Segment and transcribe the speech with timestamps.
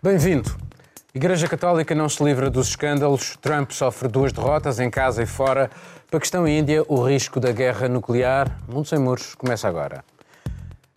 [0.00, 0.56] Bem-vindo.
[1.12, 3.36] Igreja Católica não se livra dos escândalos.
[3.42, 5.68] Trump sofre duas derrotas em casa e fora.
[6.08, 8.60] Paquistão e Índia, o risco da guerra nuclear.
[8.68, 10.04] Mundo sem muros começa agora.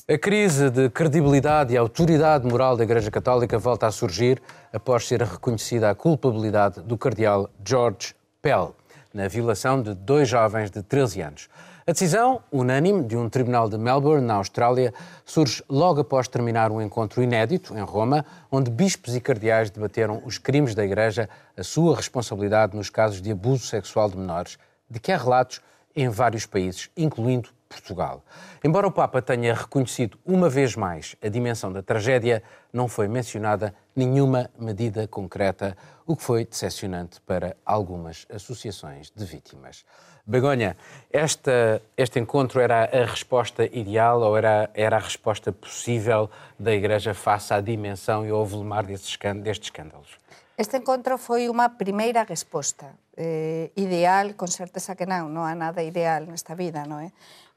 [0.07, 4.39] A crise de credibilidade e autoridade moral da Igreja Católica volta a surgir
[4.71, 8.75] após ser reconhecida a culpabilidade do cardeal George Pell
[9.11, 11.49] na violação de dois jovens de 13 anos.
[11.91, 14.93] A decisão, unânime, de um tribunal de Melbourne, na Austrália,
[15.25, 20.37] surge logo após terminar um encontro inédito em Roma, onde bispos e cardeais debateram os
[20.37, 21.27] crimes da Igreja,
[21.57, 24.57] a sua responsabilidade nos casos de abuso sexual de menores,
[24.89, 25.59] de que há relatos
[25.93, 28.23] em vários países, incluindo Portugal.
[28.63, 33.75] Embora o Papa tenha reconhecido uma vez mais a dimensão da tragédia, não foi mencionada
[33.93, 35.75] nenhuma medida concreta,
[36.07, 39.83] o que foi decepcionante para algumas associações de vítimas.
[40.25, 40.77] Begonha,
[41.11, 47.13] esta, este encontro era a resposta ideal ou era, era a resposta possível da Igreja
[47.13, 50.19] face à dimensão e ao volumar destes, destes escândalos?
[50.57, 52.93] Este encontro foi unha primeira resposta.
[53.17, 57.11] Eh, ideal, con certeza que non, non há nada ideal nesta vida, non é?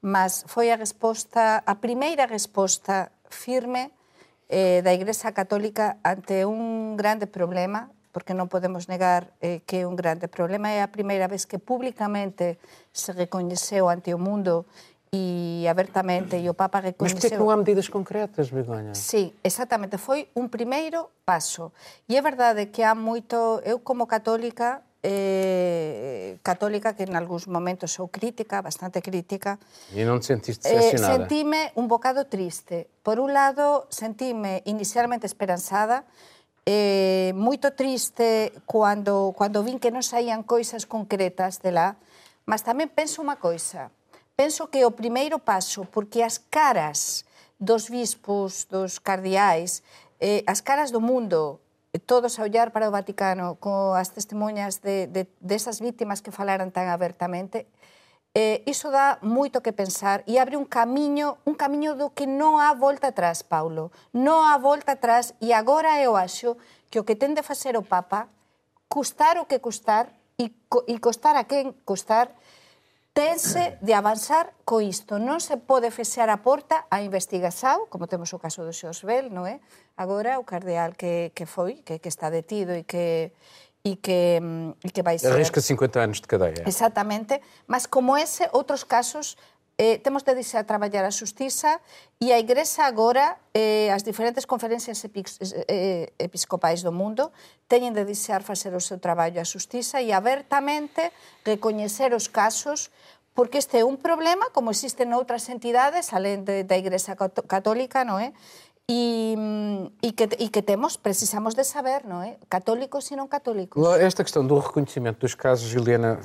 [0.05, 3.91] mas foi a resposta, a primeira resposta firme
[4.53, 9.91] eh, da Igrexa Católica ante un grande problema, porque non podemos negar eh, que é
[9.91, 12.63] un grande problema, é a primeira vez que públicamente
[12.95, 14.71] se recoñeceu ante o mundo
[15.11, 17.03] e abertamente, e o Papa recoñeceu...
[17.03, 18.95] Mas porquê que non há medidas concretas, Begonha?
[18.95, 21.75] Sí, exactamente, foi un primeiro paso.
[22.07, 23.63] E é verdade que há moito...
[23.63, 29.63] Eu, como católica, eh, católica que en algúns momentos sou crítica, bastante crítica.
[29.95, 30.91] E non te sentiste decepcionada?
[30.91, 32.91] Eh, sentime un bocado triste.
[33.07, 36.09] Por un lado, sentime inicialmente esperanzada,
[36.65, 42.01] eh, moito triste cando, cando vin que non saían coisas concretas de lá,
[42.49, 43.93] mas tamén penso unha coisa.
[44.35, 47.29] Penso que o primeiro paso, porque as caras
[47.61, 49.85] dos bispos, dos cardeais,
[50.19, 51.61] eh, as caras do mundo,
[51.93, 56.35] eh, todos a ollar para o Vaticano co as testemunhas de, de, desas vítimas que
[56.35, 57.69] falaran tan abertamente,
[58.35, 62.59] Eh, iso dá moito que pensar e abre un camiño, un camiño do que non
[62.59, 63.95] há volta atrás, Paulo.
[64.11, 66.59] Non há volta atrás e agora eu acho
[66.91, 68.27] que o que ten de facer o Papa,
[68.91, 70.51] custar o que custar e,
[70.91, 72.35] e costar a quen costar,
[73.15, 75.23] tense de avanzar co isto.
[75.23, 79.47] Non se pode fechar a porta a investigación, como temos o caso do Xosbel, non
[79.47, 79.63] é?
[79.95, 83.31] Agora o cardeal que, que foi, que, que está detido e que,
[83.85, 84.41] e que,
[84.83, 85.31] e que vai ser...
[85.31, 86.65] Arrisca 50 anos de cadeia.
[86.67, 89.37] Exactamente, mas como ese, outros casos
[89.77, 91.81] eh, temos de deixar traballar a Justiza
[92.21, 97.29] e a Igrexa agora, eh, as diferentes conferencias eh, episcopais do mundo,
[97.69, 101.13] teñen de deixar facer o seu traballo a Justiza e abertamente
[101.45, 102.89] recoñecer os casos
[103.35, 108.23] porque este é un problema, como existen outras entidades, alén de, da Igrexa Católica, non
[108.23, 108.31] é?
[108.91, 109.35] E,
[110.03, 112.37] e, que, e que temos, precisamos de saber, não é?
[112.51, 113.83] Católicos e não católicos.
[113.99, 116.21] Esta questão do reconhecimento dos casos, Juliana,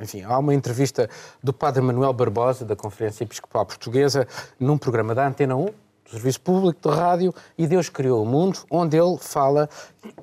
[0.00, 1.10] enfim, há uma entrevista
[1.42, 4.26] do padre Manuel Barbosa, da Conferência Episcopal Portuguesa,
[4.58, 8.60] num programa da Antena 1, do Serviço Público de Rádio, e Deus Criou o Mundo,
[8.70, 9.68] onde ele fala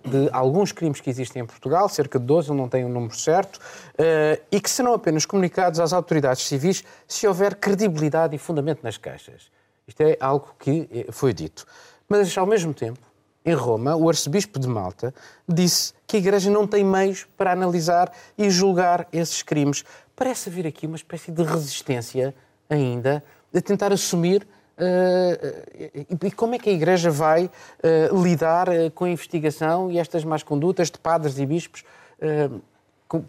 [0.03, 2.91] de alguns crimes que existem em Portugal, cerca de 12, ele não tem o um
[2.91, 8.40] número certo, uh, e que serão apenas comunicados às autoridades civis se houver credibilidade e
[8.40, 9.53] fundamento nas queixas.
[9.88, 11.66] Isto é algo que eh, foi dito.
[12.07, 13.00] Mas, ao mesmo tempo,
[13.46, 15.13] em Roma, o arcebispo de Malta
[15.47, 19.84] disse que a Igreja não tem meios para analisar e julgar esses crimes.
[20.16, 22.34] Parece haver aqui uma espécie de resistência
[22.69, 23.23] ainda
[23.53, 24.47] de tentar assumir
[24.78, 29.97] Uh, e como é que a Igreja vai uh, lidar uh, com a investigação e
[29.97, 31.84] estas más condutas de padres e bispos?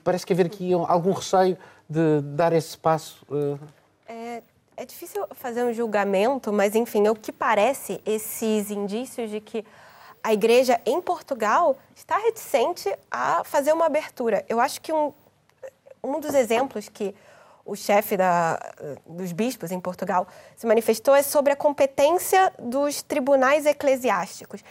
[0.03, 1.57] parece que haver aqui algum receio
[1.89, 3.27] de dar esse passo.
[4.79, 9.65] É difícil fazer um julgamento, mas enfim, o que parece esses indícios de que
[10.23, 14.45] a igreja em Portugal está reticente a fazer uma abertura.
[14.47, 15.15] Eu acho que um,
[16.05, 17.15] um dos exemplos que
[17.65, 18.61] o chefe da,
[19.07, 24.63] dos bispos em Portugal se manifestou é sobre a competência dos tribunais eclesiásticos.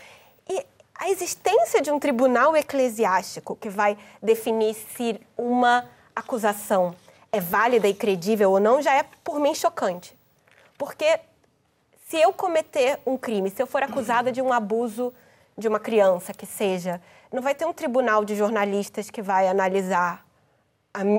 [0.47, 0.63] E
[0.93, 6.95] a existência de um tribunal eclesiástico que vai definir se uma acusação
[7.35, 10.17] é válida e credível ou não, já é por mim chocante.
[10.77, 11.19] Porque
[12.07, 15.13] se eu cometer um crime, se eu for acusada de um abuso
[15.57, 17.01] de uma criança que seja,
[17.31, 20.25] não vai ter um tribunal de jornalistas que vai analisar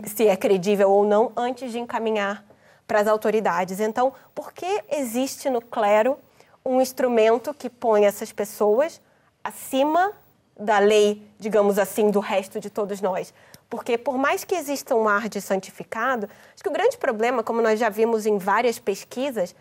[0.07, 2.45] se é credível ou não antes de encaminhar
[2.87, 3.79] para as autoridades.
[3.79, 6.19] Então, por que existe no clero
[6.65, 9.01] um instrumento que põe essas pessoas
[9.45, 10.13] acima
[10.59, 13.35] da lei, digamos assim, do resto de todos nós?
[13.69, 17.61] Porque, por mais que exista um ar de santificado, acho que o grande problema, como
[17.61, 19.55] nós já vimos em várias pesquisas,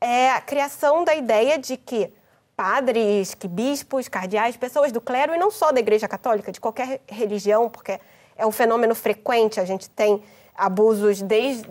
[0.00, 2.12] é a criação da ideia de que
[2.56, 7.00] padres, que bispos, cardeais, pessoas do clero, e não só da Igreja Católica, de qualquer
[7.08, 8.00] religião, porque
[8.36, 10.22] é um fenômeno frequente, a gente tem
[10.54, 11.66] abusos desde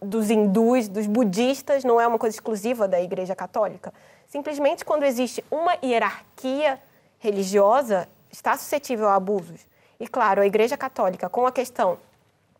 [0.00, 3.92] dos hindus, dos budistas, não é uma coisa exclusiva da Igreja Católica.
[4.26, 6.80] Simplesmente quando existe uma hierarquia
[7.18, 9.60] religiosa, está suscetível a abusos.
[10.04, 11.96] E claro, a Igreja Católica, com a questão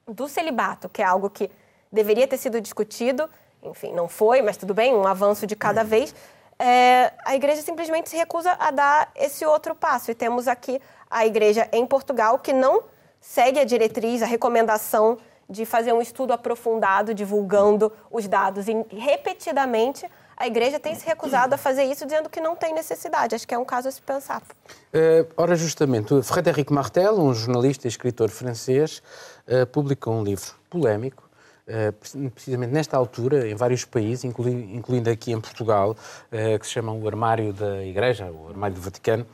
[0.09, 1.51] do celibato, que é algo que
[1.93, 3.29] deveria ter sido discutido,
[3.63, 6.15] enfim, não foi, mas tudo bem, um avanço de cada vez,
[6.59, 10.11] é, a igreja simplesmente se recusa a dar esse outro passo.
[10.11, 10.81] E temos aqui
[11.11, 12.85] a igreja em Portugal que não
[13.21, 18.69] segue a diretriz, a recomendação de fazer um estudo aprofundado, divulgando os dados.
[18.69, 23.35] E repetidamente a igreja tem se recusado a fazer isso, dizendo que não tem necessidade.
[23.35, 24.43] Acho que é um caso a se pensar.
[24.43, 29.03] Uh, ora, justamente, Frédéric Martel, um jornalista e escritor francês,
[29.47, 31.25] uh, publicou um livro polémico
[31.67, 31.93] eh,
[32.35, 35.97] precisamente nesta altura, em vários países, incluindo aqui em Portugal,
[36.31, 39.27] eh, que se chama o Armário da Igreja, o Armário do Vaticano,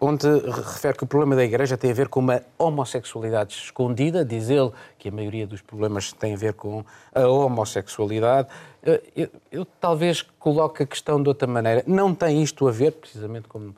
[0.00, 4.50] onde refere que o problema da Igreja tem a ver com uma homossexualidade escondida, diz
[4.50, 8.48] ele que a maioria dos problemas tem a ver com a homossexualidade.
[8.82, 11.84] Eu, eu talvez coloque a questão de outra maneira.
[11.86, 13.74] Não tem isto a ver, precisamente como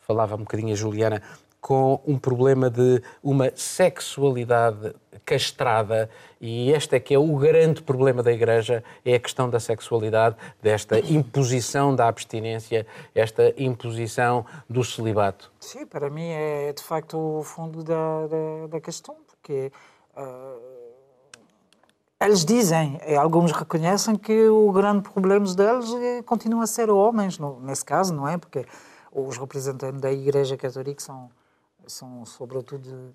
[0.00, 1.22] falava um bocadinho a Juliana,
[1.68, 6.08] com um problema de uma sexualidade castrada
[6.40, 10.34] e este é que é o grande problema da Igreja, é a questão da sexualidade,
[10.62, 15.52] desta imposição da abstinência, esta imposição do celibato.
[15.60, 19.70] Sim, para mim é de facto o fundo da, da, da questão, porque
[20.16, 20.78] uh,
[22.18, 27.38] eles dizem, e alguns reconhecem que o grande problema deles é, continua a ser homens,
[27.60, 28.38] nesse caso, não é?
[28.38, 28.64] Porque
[29.12, 31.30] os representantes da Igreja Católica são,
[31.88, 33.12] são sobretudo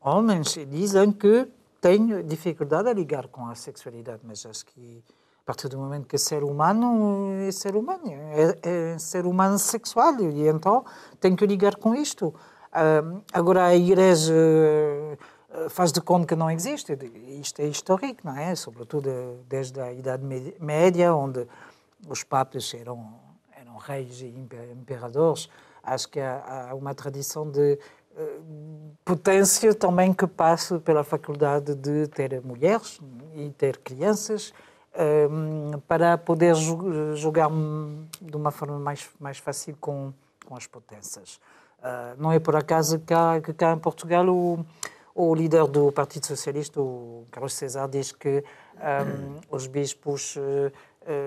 [0.00, 1.48] homens e dizem que
[1.80, 5.02] têm dificuldade a ligar com a sexualidade, mas acho que
[5.42, 9.58] a partir do momento que é ser humano é ser humano, é, é ser humano
[9.58, 10.84] sexual e então
[11.18, 12.34] tem que ligar com isto.
[13.32, 14.34] agora a Igreja
[15.52, 16.96] eh, faz de conta que não existe.
[17.40, 18.54] Isto é histórico, não é?
[18.54, 20.24] Sobretudo desde a Idade
[20.60, 21.46] Média, onde
[22.08, 23.14] os papas eram,
[23.56, 24.28] eram reis e
[24.72, 25.48] imperadores.
[25.82, 27.78] Acho que há, há uma tradição de
[29.04, 33.00] potência também que passa pela faculdade de ter mulheres
[33.34, 34.52] e ter crianças
[35.30, 36.54] um, para poder
[37.14, 37.48] jogar
[38.20, 40.12] de uma forma mais, mais fácil com,
[40.44, 41.40] com as potências.
[41.78, 44.64] Uh, não é por acaso que cá, que cá em Portugal o,
[45.14, 48.44] o líder do Partido Socialista, o Carlos César, diz que
[48.76, 50.72] um, os bispos eh,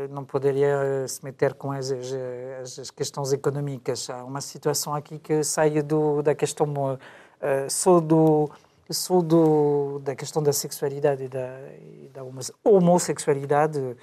[0.10, 4.10] não poderia eh, se meter com as, as, as, questões económicas.
[4.10, 8.50] Há uma situação aqui que sai do, da questão uh, do,
[8.90, 11.48] só do, da questão da sexualidade e da,
[11.80, 12.22] e da
[12.64, 13.96] homossexualidade, uh,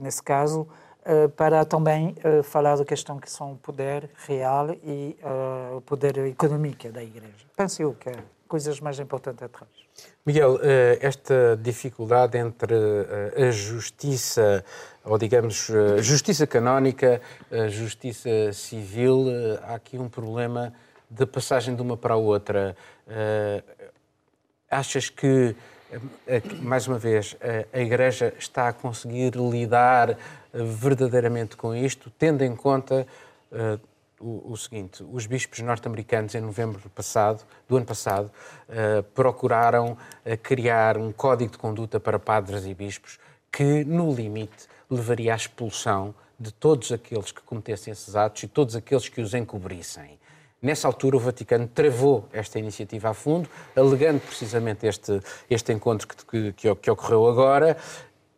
[0.00, 0.66] nesse caso,
[1.02, 2.14] uh, para também
[2.44, 5.16] falar da questão que são o poder real e
[5.76, 7.46] o poder económico da Igreja.
[7.56, 9.70] Penso eu que é coisas mais importantes atrás.
[10.24, 14.64] Miguel, eh, esta dificuldade entre eh, a justiça,
[15.04, 17.20] ou digamos, eh, justiça canónica,
[17.50, 19.26] a justiça civil,
[19.62, 20.72] há aqui um problema
[21.10, 22.76] de passagem de uma para a outra.
[24.68, 25.54] Achas que,
[26.60, 27.36] mais uma vez,
[27.72, 30.18] a Igreja está a conseguir lidar
[30.52, 33.06] verdadeiramente com isto, tendo em conta
[34.20, 38.30] o, o seguinte: os bispos norte-americanos, em novembro passado, do ano passado,
[38.68, 43.18] uh, procuraram uh, criar um código de conduta para padres e bispos
[43.50, 48.76] que, no limite, levaria à expulsão de todos aqueles que cometessem esses atos e todos
[48.76, 50.18] aqueles que os encobrissem.
[50.60, 56.52] Nessa altura, o Vaticano travou esta iniciativa a fundo, alegando precisamente este, este encontro que,
[56.52, 57.76] que, que ocorreu agora,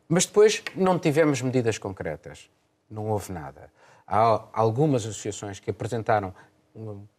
[0.08, 2.50] mas depois não tivemos medidas concretas.
[2.90, 3.70] Não houve nada.
[4.08, 6.32] Há algumas associações que apresentaram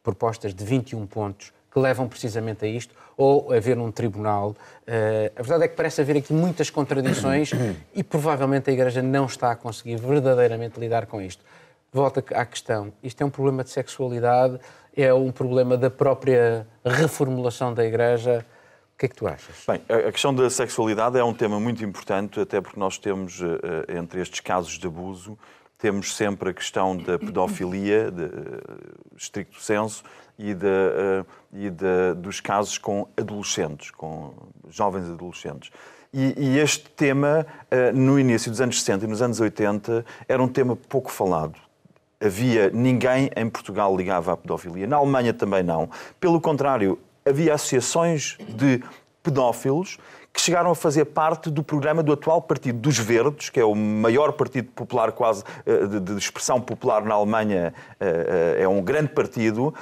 [0.01, 4.55] propostas de 21 pontos que levam precisamente a isto, ou haver um tribunal.
[4.87, 7.51] Uh, a verdade é que parece haver aqui muitas contradições
[7.93, 11.43] e provavelmente a Igreja não está a conseguir verdadeiramente lidar com isto.
[11.91, 14.59] Volta à questão: isto é um problema de sexualidade,
[14.95, 18.45] é um problema da própria reformulação da Igreja.
[18.95, 19.63] O que é que tu achas?
[19.65, 23.97] Bem, a questão da sexualidade é um tema muito importante, até porque nós temos, eh,
[23.97, 25.37] entre estes casos de abuso,
[25.79, 28.29] temos sempre a questão da pedofilia, de
[29.17, 30.03] estricto senso,
[30.37, 34.33] e, de, uh, e de, dos casos com adolescentes, com
[34.69, 35.71] jovens adolescentes.
[36.13, 40.41] E, e este tema, uh, no início dos anos 60 e nos anos 80, era
[40.43, 41.55] um tema pouco falado.
[42.21, 44.85] Havia ninguém em Portugal ligava à pedofilia.
[44.85, 45.89] Na Alemanha também não.
[46.19, 48.83] Pelo contrário, havia associações de
[49.23, 49.97] pedófilos
[50.33, 53.75] que chegaram a fazer parte do programa do atual Partido dos Verdes, que é o
[53.75, 59.09] maior partido popular quase eh, de, expressão popular na Alemanha, eh, eh, é um grande
[59.09, 59.73] partido.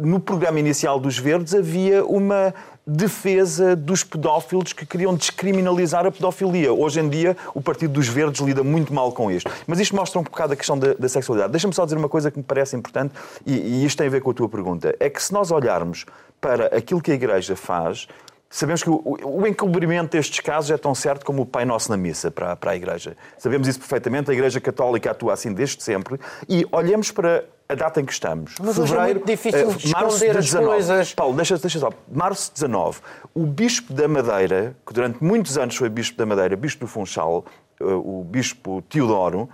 [0.00, 2.54] No programa inicial dos Verdes havia uma
[2.86, 6.72] defesa dos pedófilos que queriam descriminalizar a pedofilia.
[6.72, 9.50] Hoje em dia, o Partido dos Verdes lida muito mal com isto.
[9.66, 11.52] Mas isto mostra um bocado a questão da, da sexualidade.
[11.52, 13.14] Deixa-me só dizer uma coisa que me parece importante,
[13.44, 14.96] e, e isto tem a ver com a tua pergunta.
[14.98, 16.06] É que se nós olharmos
[16.40, 18.08] para aquilo que a Igreja faz,
[18.50, 21.96] Sabemos que o, o encobrimento destes casos é tão certo como o Pai Nosso na
[21.96, 23.16] missa para, para a Igreja.
[23.36, 26.18] Sabemos isso perfeitamente, a Igreja Católica atua assim desde sempre.
[26.48, 28.54] E olhemos para a data em que estamos.
[28.58, 30.64] Mas Fevereiro, hoje é muito difícil de esconder de 19.
[30.64, 31.14] as coisas.
[31.14, 31.90] Paulo, deixa, deixa só.
[32.10, 33.00] Março 19.
[33.34, 37.44] O Bispo da Madeira, que durante muitos anos foi Bispo da Madeira, Bispo do Funchal,
[37.78, 39.50] eh, o Bispo Teodoro,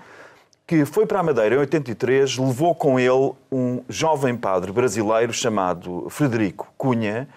[0.64, 6.06] que foi para a Madeira em 83, levou com ele um jovem padre brasileiro chamado
[6.08, 7.28] Frederico Cunha,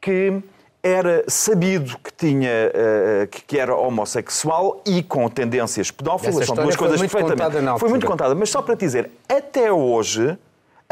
[0.00, 0.40] que
[0.82, 6.46] era sabido que tinha uh, que, era homossexual e com tendências pedófilas.
[6.46, 7.78] São duas coisas perfeitamente.
[7.78, 10.36] Foi muito contada, mas só para dizer, até hoje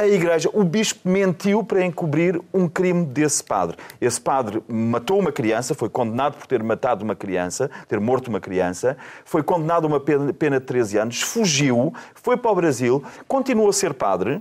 [0.01, 3.77] a Igreja, o bispo mentiu para encobrir um crime desse padre.
[4.01, 8.41] Esse padre matou uma criança, foi condenado por ter matado uma criança, ter morto uma
[8.41, 13.69] criança, foi condenado a uma pena de 13 anos, fugiu, foi para o Brasil, continuou
[13.69, 14.41] a ser padre,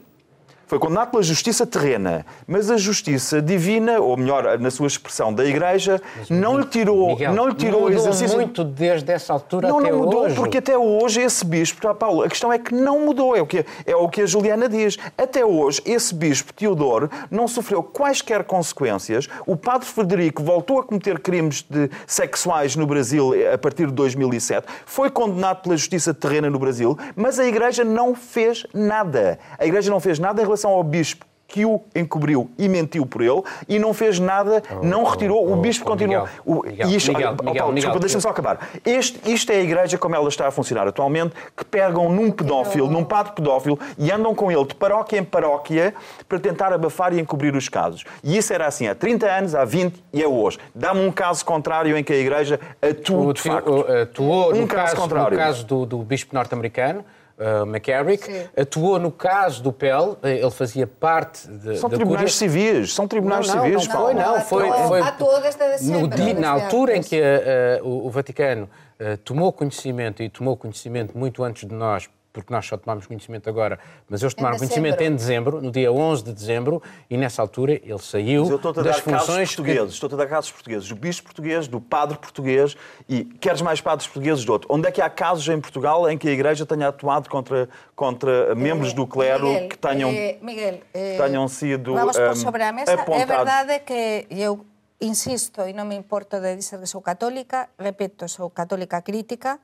[0.70, 5.44] foi condenado pela justiça terrena, mas a justiça divina, ou melhor, na sua expressão da
[5.44, 6.00] Igreja,
[6.30, 8.38] não lhe tirou, Miguel, não lhe tirou mudou exercício.
[8.38, 10.36] muito desde essa altura não, até não mudou, hoje.
[10.36, 13.66] porque até hoje esse bispo, Paulo, a questão é que não mudou, é o que,
[13.84, 15.00] é o que a Juliana diz.
[15.18, 19.28] Até hoje, esse bispo, Teodoro, não sofreu quaisquer consequências.
[19.48, 24.68] O padre Frederico voltou a cometer crimes de, sexuais no Brasil a partir de 2007,
[24.86, 29.40] foi condenado pela justiça terrena no Brasil, mas a Igreja não fez nada.
[29.58, 33.08] A Igreja não fez nada em relação relação ao bispo que o encobriu e mentiu
[33.08, 36.28] por ele e não fez nada, oh, não retirou, oh, o bispo oh, continuou.
[36.46, 38.70] Miguel, Miguel, isto, Miguel, oh, Paulo, desculpa, deixa-me só acabar.
[38.86, 42.88] Este, isto é a igreja como ela está a funcionar atualmente, que pegam num pedófilo,
[42.88, 45.96] num padre pedófilo e andam com ele de paróquia em paróquia
[46.28, 48.04] para tentar abafar e encobrir os casos.
[48.24, 50.60] E isso era assim há 30 anos, há 20 e é hoje.
[50.76, 53.88] Dá-me um caso contrário em que a igreja atua de facto.
[54.04, 55.32] Atuou um no caso, contrário.
[55.32, 57.04] no caso do, do bispo norte-americano,
[57.40, 58.48] uh, McCarrick, Sim.
[58.56, 63.48] atuou no caso do PEL, eh, ele fazia parte de, São tribunais civis, são tribunais
[63.48, 63.88] não, não, civis.
[63.88, 66.18] Não, foi, não, foi, foi, atuou desde dezembro.
[66.18, 68.70] No, na altura em que uh, o, o, Vaticano
[69.00, 73.50] uh, tomou conhecimento, e tomou conhecimento muito antes de nós, porque nós só tomámos conhecimento
[73.50, 77.74] agora, mas eles tomaram conhecimento em dezembro, no dia 11 de dezembro, e nessa altura
[77.74, 79.50] ele saiu mas eu estou a das dar funções...
[79.50, 80.06] Portugueses, que...
[80.06, 84.08] Estou a dar casos portugueses, do bispo português, do padre português, e queres mais padres
[84.08, 84.68] portugueses do outro.
[84.72, 88.54] Onde é que há casos em Portugal em que a Igreja tenha atuado contra, contra
[88.56, 92.64] membros do clero Miguel, que tenham, eh, Miguel, eh, tenham sido Vamos um, por sobre
[92.64, 92.94] a mesa.
[92.94, 93.22] apontados?
[93.22, 94.66] É verdade que eu
[95.02, 99.60] insisto, e non me importo de dizer que sou católica, repito, sou católica crítica,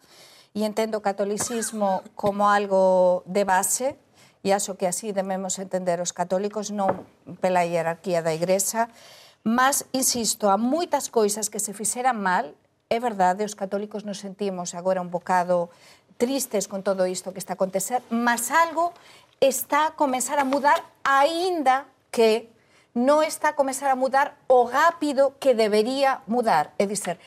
[0.56, 4.00] e entendo o catolicismo como algo de base
[4.46, 7.04] e acho que así debemos entender os católicos, non
[7.42, 8.94] pela hierarquía da Igrexa,
[9.42, 12.54] mas, insisto, a moitas coisas que se fixeran mal,
[12.94, 15.74] é verdade, os católicos nos sentimos agora un bocado
[16.22, 18.94] tristes con todo isto que está a acontecer, mas algo
[19.42, 22.54] está a comenzar a mudar, aínda que
[22.94, 26.72] non está a comenzar a mudar o rápido que debería mudar.
[26.78, 27.18] É dizer,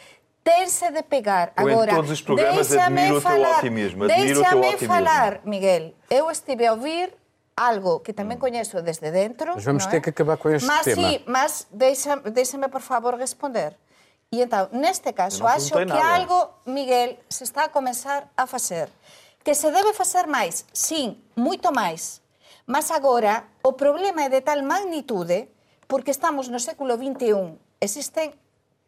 [0.42, 1.52] terse de pegar.
[1.56, 4.04] Eu Agora, em todos os programas admiro falar, o teu otimismo.
[4.04, 4.88] Admiro o teu otimismo.
[4.88, 5.94] falar, Miguel.
[6.08, 7.14] Eu estive a ouvir
[7.58, 9.58] algo que tamén coñezo desde dentro.
[9.58, 10.00] Mas vamos ter é?
[10.00, 11.02] que acabar com este mas, tema.
[11.02, 13.74] Sí, mas deixe-me, por favor, responder.
[14.30, 16.04] E então, neste caso, acho que nada.
[16.04, 18.88] algo, Miguel, se está a comenzar a facer.
[19.42, 22.20] Que se debe facer máis, sim, moito máis.
[22.68, 25.48] Mas agora, o problema é de tal magnitude,
[25.88, 28.36] porque estamos no século XXI, existen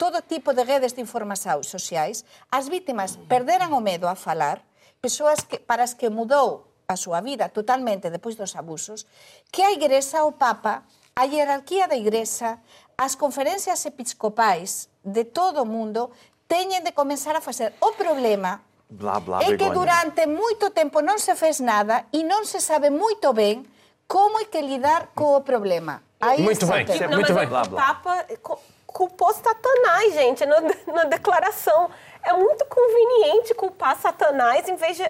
[0.00, 4.64] todo tipo de redes de información sociais, as vítimas perderan o medo a falar,
[5.04, 9.04] persoas que, para as que mudou a súa vida totalmente depois dos abusos,
[9.52, 12.64] que a Igrexa, o Papa, a hierarquía da Igrexa,
[12.97, 16.09] as conferencias episcopais de todo o mundo
[16.49, 17.76] teñen de comenzar a facer.
[17.85, 22.49] O problema Blá, blá, é que durante moito tempo non se fez nada e non
[22.49, 23.69] se sabe moito ben
[24.09, 26.02] como é que lidar co problema.
[26.19, 26.85] Aí Muito bem.
[26.85, 27.59] Não, Muito mas bem.
[27.61, 27.76] o.
[27.76, 28.26] Papa
[28.92, 30.56] culpou Satanás, gente, na,
[30.92, 31.90] na declaração.
[32.23, 35.04] É muito conveniente culpar Satanás em vez de,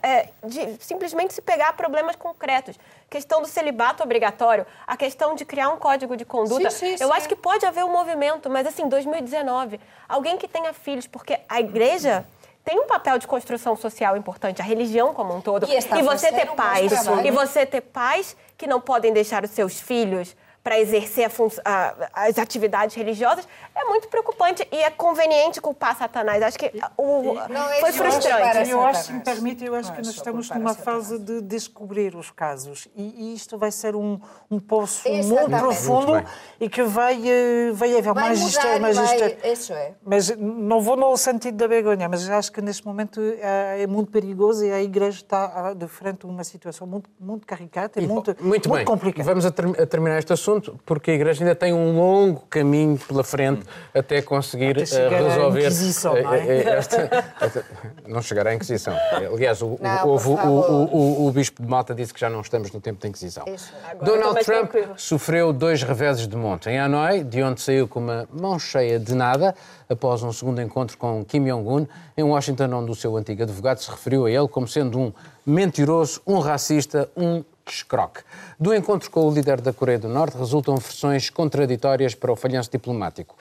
[0.00, 2.78] é, de simplesmente se pegar a problemas concretos.
[3.10, 6.70] Questão do celibato obrigatório, a questão de criar um código de conduta.
[6.70, 7.14] Sim, sim, Eu sim.
[7.14, 11.58] acho que pode haver um movimento, mas assim, 2019, alguém que tenha filhos, porque a
[11.58, 12.24] igreja
[12.64, 15.68] tem um papel de construção social importante, a religião como um todo.
[15.68, 17.26] E está você ter pais, trabalho.
[17.26, 21.30] e você ter pais que não podem deixar os seus filhos para exercer
[21.64, 26.42] a as atividades religiosas, é muito preocupante e é conveniente culpar Satanás.
[26.42, 28.68] Acho que o, Não, é foi isso, frustrante.
[28.70, 31.02] Eu acho, se me permite, eu acho Não que é nós estamos a numa Satanás.
[31.06, 34.18] fase de descobrir os casos e, e isto vai ser um,
[34.50, 35.60] um poço muito Exatamente.
[35.60, 36.30] profundo Muito
[36.60, 39.04] e que vai, eh, vai haver Vai mais mudar história, e mais vai...
[39.04, 39.38] história.
[39.52, 39.92] Isso é.
[40.04, 44.10] Mas não vou no sentido da vergonha, mas acho que neste momento é, é muito
[44.10, 48.06] perigoso e a Igreja está ah, de frente a uma situação muito, muito caricata e
[48.08, 48.84] muito, Muito bem.
[48.84, 49.22] complicada.
[49.28, 52.98] Vamos a, ter- a terminar este assunto, porque a Igreja ainda tem um longo caminho
[52.98, 53.62] pela frente
[53.94, 55.60] até conseguir Até eh, chegar à resolver.
[55.60, 56.46] Inquisição, eh, não é?
[56.48, 57.64] eh, esta- esta-
[58.06, 58.94] não chegará à Inquisição.
[59.12, 62.28] Aliás, o, o- Não, houve- o, o- o- o Bispo de Malta disse que já
[62.30, 63.44] não estamos no tempo da Inquisição.
[63.46, 63.72] Isso.
[63.90, 68.28] Agora Donald Trump sofreu dois reveses de monte em Hanoi, de onde saiu com uma
[68.32, 69.54] mão cheia de nada,
[69.88, 71.86] após um segundo encontro com Kim Jong-un,
[72.16, 75.12] em Washington, onde o seu antigo advogado se referiu a ele como sendo um
[75.44, 78.22] mentiroso, um racista, um escroque.
[78.58, 82.70] Do encontro com o líder da Coreia do Norte resultam versões contraditórias para o falhanço
[82.70, 83.36] diplomático.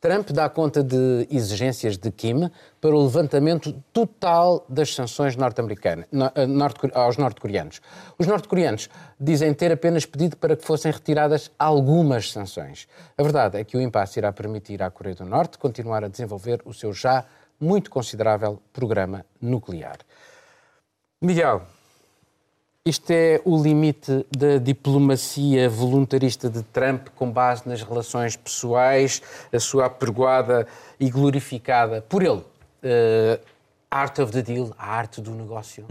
[0.00, 2.48] Trump dá conta de exigências de Kim
[2.80, 7.80] para o levantamento total das sanções norte-americanas no- eh, norte- aos norte-coreanos.
[8.16, 12.86] Os norte-coreanos dizem ter apenas pedido para que fossem retiradas algumas sanções.
[13.16, 16.62] A verdade é que o impasse irá permitir à Coreia do Norte continuar a desenvolver
[16.64, 17.24] o seu já
[17.60, 19.98] muito considerável programa nuclear.
[21.20, 21.62] Miguel,
[22.88, 29.60] isto é o limite da diplomacia voluntarista de Trump com base nas relações pessoais, a
[29.60, 30.66] sua apregoada
[30.98, 32.42] e glorificada por ele.
[32.82, 33.40] eh,
[33.90, 35.86] art of the deal, a arte do negócio.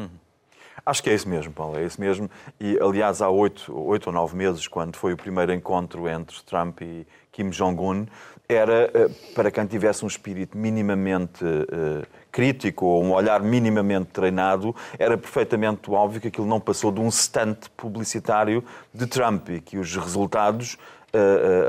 [0.86, 2.30] Acho que é isso mesmo, Paulo, é isso mesmo.
[2.60, 7.06] E, aliás, há oito, ou nove meses, quando foi o primeiro encontro entre Trump e
[7.32, 8.06] Kim Jong-un,
[8.48, 14.76] era eh, para quem tivesse um espírito minimamente eh, crítico ou um olhar minimamente treinado,
[15.00, 19.78] era perfeitamente óbvio que aquilo não passou de um stunt publicitário de Trump e que
[19.78, 20.78] os resultados,
[21.14, 21.18] eh,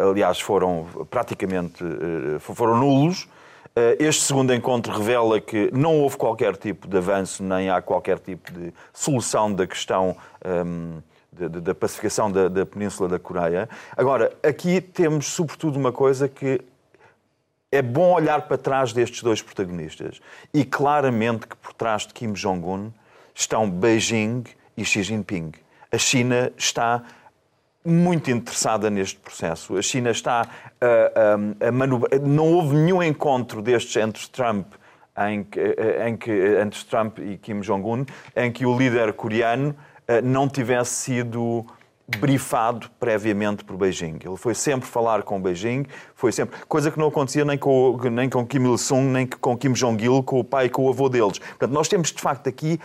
[0.01, 3.29] eh, aliás, foram praticamente eh, foram nulos.
[4.01, 8.51] Este segundo encontro revela que não houve qualquer tipo de avanço, nem há qualquer tipo
[8.53, 11.01] de solução da questão um,
[11.33, 13.69] de- da pacificação da, da Península da Coreia.
[13.97, 16.61] Agora, aqui temos sobretudo uma coisa que
[17.71, 20.21] é bom olhar para trás destes dois protagonistas.
[20.53, 22.91] E claramente que por trás de Kim Jong-un
[23.35, 24.45] estão Beijing
[24.77, 25.53] e Xi Jinping.
[25.93, 27.03] A China está
[27.85, 29.77] muito interessada neste processo.
[29.77, 30.49] A China está
[30.81, 32.21] a, a, a manobrar.
[32.21, 34.75] Não houve nenhum encontro destes entre Trump,
[35.27, 35.77] em que,
[36.07, 38.05] em que, entre Trump e Kim Jong-un
[38.37, 39.75] em que o líder coreano
[40.07, 41.67] eh, não tivesse sido
[42.17, 44.19] brifado previamente por Beijing.
[44.25, 48.31] Ele foi sempre falar com Beijing, foi sempre coisa que não acontecia nem com, nem
[48.31, 51.39] com Kim Il-sung, nem com Kim Jong-il, com o pai com o avô deles.
[51.39, 52.81] Portanto, nós temos de facto aqui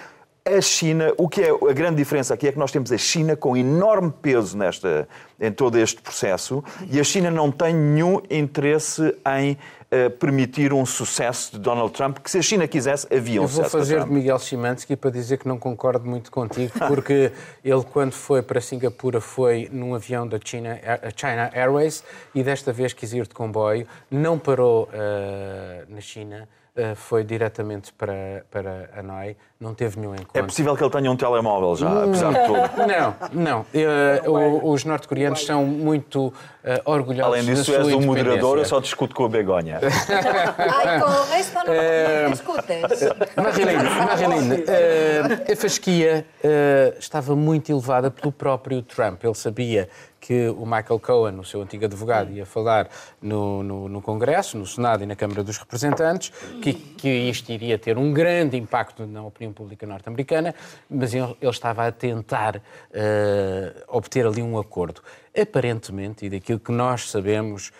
[0.46, 3.36] a China, o que é a grande diferença aqui é que nós temos a China
[3.36, 5.08] com enorme peso nesta,
[5.40, 9.58] em todo este processo e a China não tem nenhum interesse em
[9.90, 13.48] eh, permitir um sucesso de Donald Trump, que se a China quisesse, havia um Eu
[13.48, 14.12] vou sucesso fazer de.
[14.12, 17.32] Miguel Chimansky para dizer que não concordo muito contigo, porque
[17.64, 22.04] ele, quando foi para Singapura, foi num avião da China, a China Airways
[22.34, 26.63] e desta vez quis ir de comboio, não parou eh, na China, eh,
[26.96, 30.32] foi diretamente para, para Hanoi, não teve nenhum encontro.
[30.34, 32.64] É possível que ele tenha um telemóvel já, apesar de tudo.
[32.88, 33.66] Não, não.
[33.74, 36.34] Eh, o- os norte-coreanos são muito
[36.64, 39.80] eh, orgulhosos Além disso, da és sua um moderador, eu só discuto com a Begonha.
[40.58, 43.10] Ai, com o resto não, Eh, não discutes.
[43.36, 49.24] Marilene, Marilene eh, a fasquia eh, estava muito elevada pelo próprio Trump.
[49.24, 49.88] Ele sabia
[50.26, 52.88] que o Michael Cohen, o seu antigo advogado, ia falar
[53.22, 56.32] no, no- no Congresso, no Senado e na Câmara dos Representantes,
[56.62, 60.56] que, que isto iria ter um grande impacto na opinião pública norte-americana,
[60.90, 62.62] mas ele, ele estava a tentar
[62.94, 65.02] eh, obter ali um acordo.
[65.38, 67.74] Aparentemente, e daquilo que nós sabemos,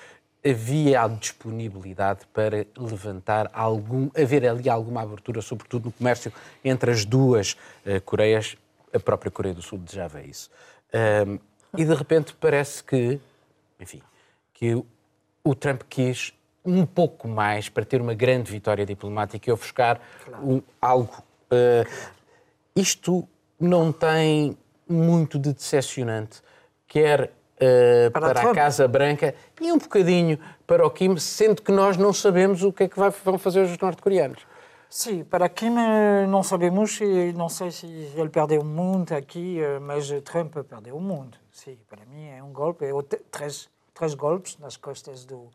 [0.46, 6.30] havia a disponibilidade para levantar algum, haver ali alguma abertura, sobretudo no comércio
[6.62, 8.58] entre as duas eh, Coreias.
[8.94, 10.52] A própria Coreia do Sul desejava isso.
[10.94, 11.40] Ahm,
[11.78, 13.20] e de repente parece que,
[13.80, 14.02] enfim,
[14.54, 14.86] que o-
[15.44, 16.34] o Trump quis
[16.66, 20.00] um pouco mais para ter uma grande vitória diplomática e ofuscar
[20.42, 21.22] um- algo.
[21.52, 21.86] eh,
[22.76, 23.28] isto
[23.60, 24.58] não tem
[24.90, 26.42] muito de decepcionante,
[26.88, 28.54] quer eh, Para para, a.
[28.54, 32.84] Casa Branca e um bocadinho para o Kim, sendo que nós não sabemos o que
[32.84, 34.40] é que vai- vão fazer os norte-coreanos.
[34.90, 37.00] Sim, para Kim eh, não sabemos,
[37.36, 41.40] não sei se ele perdeu muito aqui, eh, mas Trump perdeu muito.
[41.64, 45.50] Sim, para mim é um golpe, ou três, três golpes nas costas do,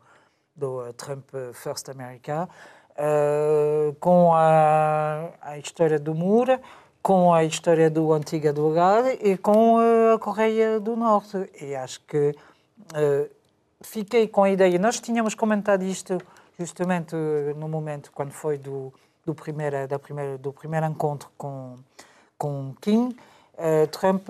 [0.55, 2.49] do eh, Trump First America,
[2.97, 6.59] eh, com a, a história do muro,
[7.03, 11.47] com a história do antigo advogado e com eh, a Coreia do Norte.
[11.61, 12.35] E acho que
[12.95, 13.29] uh,
[13.79, 16.17] fiquei com a ideia, nós tínhamos comentado isto
[16.57, 17.15] justamente
[17.55, 18.91] no momento quando foi do,
[19.23, 21.75] do, primeira, da primeira, do primeiro encontro com,
[22.35, 23.15] com Kim,
[23.53, 24.27] uh, Trump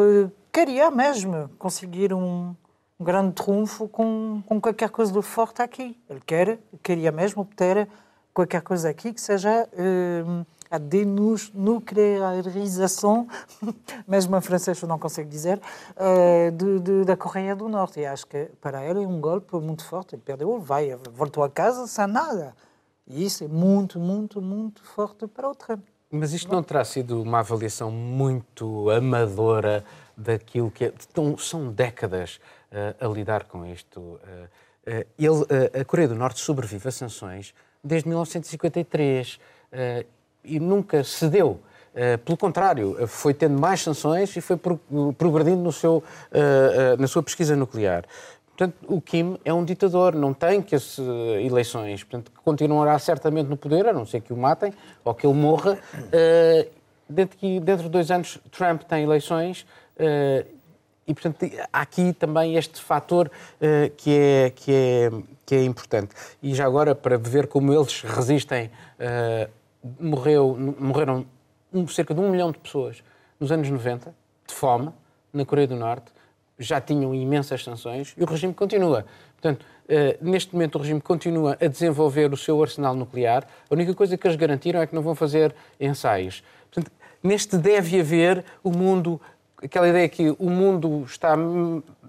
[0.59, 2.53] queria mesmo conseguir um,
[2.99, 5.97] um grande trunfo com, com qualquer coisa de forte aqui.
[6.09, 7.87] Ele quer, queria mesmo obter
[8.33, 13.25] qualquer coisa aqui que seja uh, a denuclearização,
[14.05, 15.61] mesmo em francês eu não consigo dizer,
[15.95, 18.01] uh, de, de, da Coreia do Norte.
[18.01, 20.15] E acho que para ele é um golpe muito forte.
[20.15, 22.53] Ele perdeu, vai, voltou a casa sem nada.
[23.07, 25.85] E isso é muito, muito, muito forte para o Trump.
[26.11, 29.85] Mas isto não terá sido uma avaliação muito amadora
[30.19, 30.93] daquilo que é.
[31.37, 32.39] São décadas
[32.71, 33.99] uh, a lidar com isto.
[33.99, 39.39] Uh, uh, ele, a Coreia do Norte sobrevive a sanções desde 1953
[40.43, 41.61] e nunca cedeu.
[42.25, 44.57] Pelo contrário, foi tendo mais sanções e foi
[45.17, 46.03] progredindo no seu,
[46.97, 48.03] na sua pesquisa nuclear.
[48.49, 50.99] Portanto, o Kim é um ditador, não tem que as
[51.41, 52.03] eleições.
[52.03, 54.73] Portanto, continuará certamente no poder, a não ser que o matem
[55.05, 55.79] ou que ele morra.
[57.07, 59.65] Dentro de, dentro de dois anos, Trump tem eleições
[61.09, 65.11] e, portanto, há aqui também este fator uh, que, é, que, é,
[65.43, 66.13] que é importante.
[66.41, 69.49] E já agora, para ver como eles resistem, uh,
[69.99, 71.25] morreu, morreram
[71.87, 73.03] cerca de um milhão de pessoas
[73.39, 74.13] nos anos 90,
[74.47, 74.91] de fome,
[75.33, 76.11] na Coreia do Norte,
[76.59, 79.05] já tinham imensas sanções e o regime continua.
[79.33, 79.65] Portanto,
[80.19, 83.47] neste momento o regime continua a desenvolver o seu arsenal nuclear.
[83.69, 86.43] A única coisa que eles garantiram é que não vão fazer ensaios.
[86.69, 86.91] Portanto,
[87.23, 89.21] neste deve haver o mundo
[89.63, 91.35] aquela ideia que o mundo está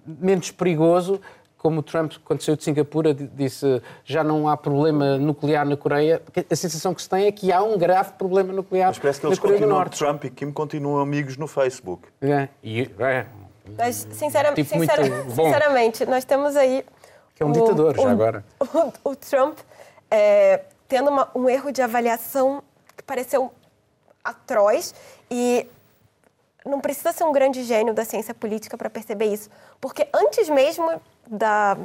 [0.06, 1.20] menos perigoso,
[1.60, 6.22] como o Trump, quando saiu de Singapura, disse já não há problema nuclear na Coreia,
[6.50, 9.26] a sensação que se tem é que há um grave problema nuclear Mas parece que
[9.26, 12.08] eles continuam, Trump e Kim continuam amigos no Facebook.
[12.22, 13.26] É, e, é,
[13.76, 16.84] Mas, sincera, tipo sincera, sinceramente, nós temos aí...
[17.34, 18.44] Que é um o, ditador, já agora.
[19.04, 19.58] O, o Trump
[20.10, 22.62] é, tendo uma, um erro de avaliação
[22.96, 23.52] que pareceu
[24.24, 24.94] atroz
[25.30, 25.66] e
[26.64, 31.00] não precisa ser um grande gênio da ciência política para perceber isso, porque antes mesmo
[31.26, 31.76] da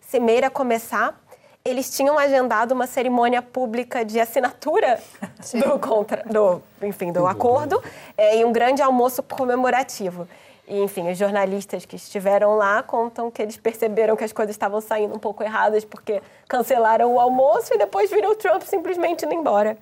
[0.00, 1.18] Cimeira começar,
[1.64, 5.00] eles tinham agendado uma cerimônia pública de assinatura
[5.54, 7.82] do contra, do, enfim, do acordo
[8.16, 10.26] é, e um grande almoço comemorativo.
[10.66, 14.80] E, enfim, os jornalistas que estiveram lá contam que eles perceberam que as coisas estavam
[14.80, 19.34] saindo um pouco erradas porque cancelaram o almoço e depois viram o Trump simplesmente indo
[19.34, 19.76] embora.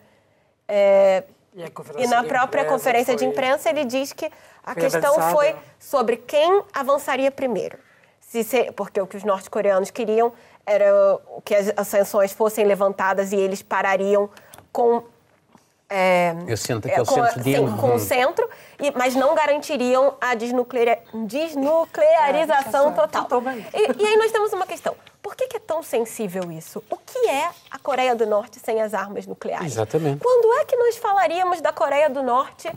[0.66, 4.30] É, e, e, na própria conferência de imprensa ele diz que
[4.62, 5.32] a foi questão avançada.
[5.32, 7.78] foi sobre quem avançaria primeiro.
[8.20, 10.32] Se, se, porque o que os norte-coreanos queriam
[10.64, 14.30] era que as, as, sanções fossem levantadas e eles parariam
[14.72, 15.02] com.
[15.92, 18.48] É, Eu sinto aquele com, centro de sim, com o centro,
[18.78, 23.26] e, mas não garantiriam a desnuclear, desnuclearização total.
[23.74, 24.94] E, e aí nós temos uma questão.
[25.20, 26.82] Por que, que, é tão sensível isso?
[26.88, 29.66] O que é a Coreia do Norte sem as armas nucleares?
[29.72, 30.20] Exatamente.
[30.20, 32.72] Quando é que nós falaríamos da Coreia do Norte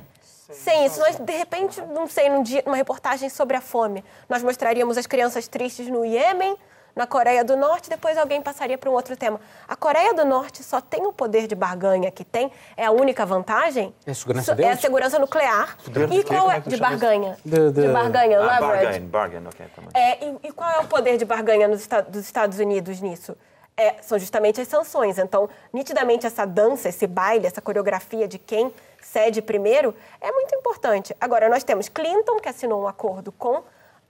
[0.52, 1.00] sem isso?
[1.00, 5.06] Nós, de repente, não sei, num dia, numa reportagem sobre a fome, nós mostraríamos as
[5.06, 6.58] crianças tristes no Iêmen,
[6.96, 9.40] na Coreia do Norte, depois alguém passaria para um outro tema.
[9.68, 13.26] A Coreia do Norte só tem o poder de barganha que tem, é a única
[13.26, 13.94] vantagem.
[14.06, 14.56] É a segurança?
[14.60, 15.78] É a segurança nuclear.
[15.84, 17.38] Poder e qual é, de barganha?
[17.44, 17.82] De, de...
[17.82, 19.00] de barganha, ah, leverage.
[19.00, 19.90] Bargain, bargain, ok, também.
[19.94, 23.36] É, e, e, qual é o poder de barganha nos, dos Estados Unidos nisso?
[23.76, 25.18] É, são justamente as sanções.
[25.18, 31.16] Então, nitidamente, essa dança, esse baile, essa coreografia de quem cede primeiro é muito importante.
[31.20, 33.64] Agora, nós temos Clinton, que assinou um acordo com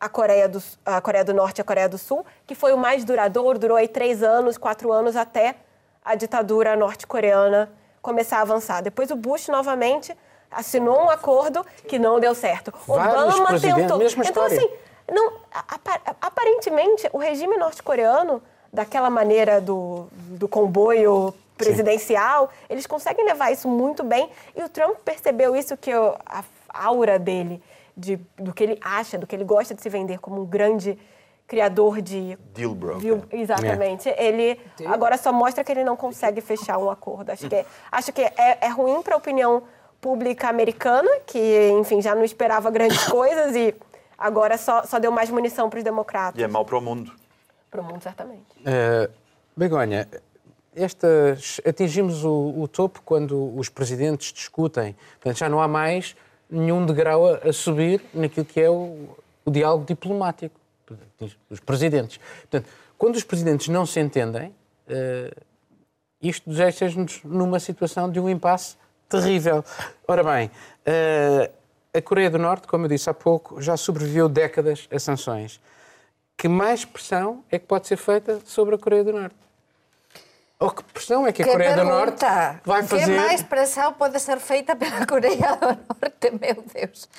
[0.03, 2.77] a Coreia, do, a Coreia do Norte e a Coreia do Sul, que foi o
[2.77, 5.55] mais duradouro, durou aí três anos, quatro anos, até
[6.03, 8.81] a ditadura norte-coreana começar a avançar.
[8.81, 10.13] Depois o Bush, novamente,
[10.51, 12.73] assinou um acordo que não deu certo.
[12.85, 13.97] Vários Obama tentou.
[13.97, 14.69] Mesma então, assim,
[15.09, 15.35] não,
[16.21, 22.65] aparentemente, o regime norte-coreano, daquela maneira do, do comboio presidencial, Sim.
[22.71, 24.29] eles conseguem levar isso muito bem.
[24.53, 27.63] E o Trump percebeu isso, que a aura dele
[27.95, 30.97] de, do que ele acha, do que ele gosta de se vender como um grande
[31.47, 32.37] criador de...
[32.53, 33.23] Deal broker.
[33.31, 34.09] exatamente.
[34.09, 34.27] É.
[34.27, 37.31] Ele agora só mostra que ele não consegue fechar um acordo.
[37.31, 39.63] Acho que, é, acho que é, é ruim para a opinião
[40.01, 43.73] pública americana, que, enfim, já não esperava grandes coisas e
[44.17, 46.39] agora só, só deu mais munição para os democratas.
[46.39, 47.13] E é mau para o mundo.
[47.69, 48.45] Para o mundo, certamente.
[48.59, 49.11] Uh,
[49.55, 50.07] Begonha,
[50.75, 54.95] estas, atingimos o, o, topo quando os presidentes discutem.
[55.13, 56.15] Portanto, já não há mais
[56.53, 59.09] nenhum degrau a, subir naquilo que é o,
[59.43, 60.59] o diálogo diplomático.
[61.49, 62.19] Os presidentes.
[62.41, 65.41] Portanto, quando os presidentes não se entendem, uh,
[66.21, 68.75] isto deixa-nos numa situação de um impasse
[69.09, 69.63] terrível.
[70.07, 71.51] Ora bem, uh,
[71.93, 75.59] a Coreia do Norte, como eu disse há pouco, já sobreviveu décadas a sanções.
[76.37, 79.35] que mais pressão é que pode ser feita sobre a Coreia do Norte?
[80.63, 82.23] Ou que pressão é que a Que Coreia do Norte
[82.63, 83.03] vai fazer?
[83.03, 87.11] Que máis presión pode ser feita pela Corea do Norte, meu Deus.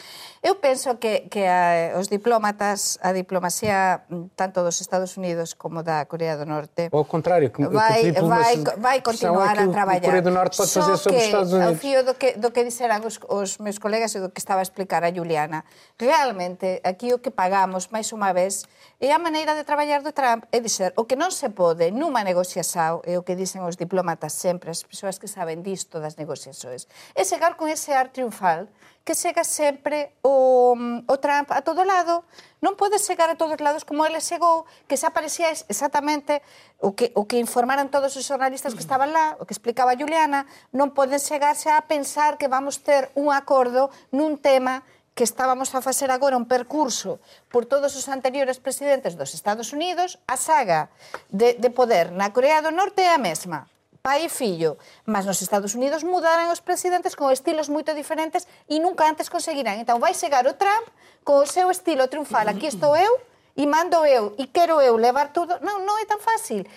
[0.45, 4.05] Eu penso que, que a, os diplomatas, a diplomacia
[4.37, 8.19] tanto dos Estados Unidos como da Corea do Norte, Ou ao contrário, que, vai, que
[8.19, 10.05] a vai, vai pressão é continuar que a traballar.
[10.05, 11.81] A Coreia do Norte pode Só fazer sobre os que, Estados ao Unidos.
[11.81, 14.67] fío do que, do que disseran os, os meus colegas e do que estaba a
[14.69, 15.65] explicar a Juliana,
[16.01, 18.65] realmente aquí o que pagamos, máis unha vez,
[19.01, 22.21] é a maneira de traballar do Trump, é dizer, o que non se pode nunha
[22.21, 26.87] negociação, é o que dicen os diplomatas sempre, as persoas que saben disto das negociações,
[27.14, 28.66] é chegar con ese ar triunfal
[29.05, 30.73] que chega sempre o,
[31.07, 32.25] o Trump a todo lado,
[32.64, 36.40] non pode chegar a todos lados como ele chegou, que xa parecía exactamente
[36.81, 40.49] o que, o que informaran todos os jornalistas que estaban lá, o que explicaba Juliana,
[40.73, 44.81] non poden chegarse a pensar que vamos ter un acordo nun tema
[45.14, 50.18] que estábamos a facer agora un percurso por todos os anteriores presidentes dos Estados Unidos,
[50.27, 50.90] a saga
[51.31, 53.70] de, de poder na Corea do Norte é a mesma
[54.05, 54.77] pai e fillo,
[55.09, 59.81] mas nos Estados Unidos mudaran os presidentes con estilos moito diferentes e nunca antes conseguirán.
[59.81, 60.92] Então vai chegar o Trump
[61.24, 63.16] con o seu estilo triunfal, aquí estou eu
[63.57, 65.57] e mando eu e quero eu levar tudo.
[65.64, 66.68] Non, non é tan fácil.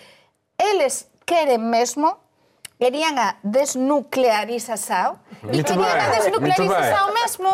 [0.55, 2.15] Eles queren mesmo,
[2.79, 6.53] querían a desnuclearización, Equilibades bem.
[6.53, 7.49] clarices ao mesmo.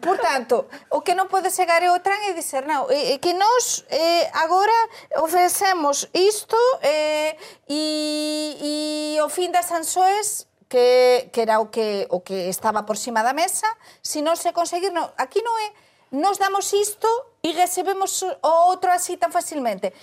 [0.00, 3.18] Portanto, o que non pode chegar é o tran e dizer, non, é eh, eh,
[3.18, 4.74] que nós eh, agora
[5.22, 7.36] ofrecemos isto eh,
[7.68, 12.96] e, e o fin das sanções que, que era o que, o que estaba por
[12.96, 13.66] cima da mesa,
[14.02, 15.68] se non se conseguir, non, aquí non é
[16.10, 17.06] nos damos isto
[17.42, 19.94] e recebemos o outro así tan facilmente.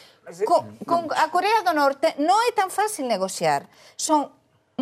[0.48, 3.68] Con, con a Corea do Norte non é tan fácil negociar.
[4.00, 4.32] Son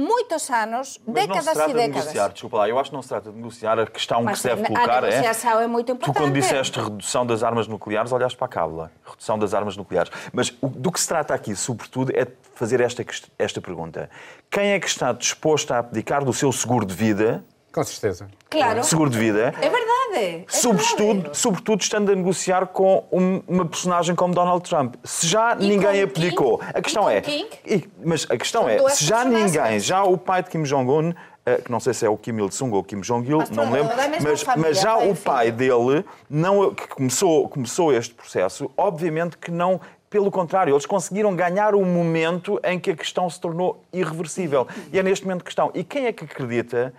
[0.05, 1.95] moitos anos, Mas não se décadas trata e de décadas.
[2.05, 4.41] negociar, desculpa lá, eu acho que não se trata de negociar, a questão Mas que
[4.41, 5.09] se deve a colocar é...
[5.09, 6.33] negociação é muito Tu quando importante.
[6.33, 8.91] disseste redução das armas nucleares, olhaste para a cábula.
[9.05, 10.11] Redução das armas nucleares.
[10.33, 13.05] Mas o- do que se trata aqui, sobretudo, é de fazer esta,
[13.39, 14.09] esta pergunta.
[14.51, 17.43] Quem é que está disposto a abdicar do seu seguro de vida,
[17.75, 18.27] Com certeza.
[18.49, 18.83] Claro.
[18.85, 19.85] seguro de vida, É verdade.
[20.15, 21.37] É sobretudo, verdade.
[21.37, 24.95] sobretudo estando a negociar com um- uma personagem como Donald Trump.
[25.03, 26.03] Se já E ninguém King?
[26.73, 27.49] a questão E é, King?
[27.65, 31.13] e- mas a questão é, se já ninguém, já o pai de Kim Jong-un,
[31.45, 33.73] eh, que não sei se é o Kim Il-sung ou o Kim Jong-il, não me
[33.73, 38.13] lembro, mesma mas, família, mas já e o pai dele, não, que começou, começou este
[38.13, 43.29] processo, obviamente que não pelo contrário, eles conseguiram ganhar o momento em que a questão
[43.29, 44.65] se tornou irreversível.
[44.93, 45.71] E é neste momento que estão.
[45.73, 46.93] E quem é que acredita,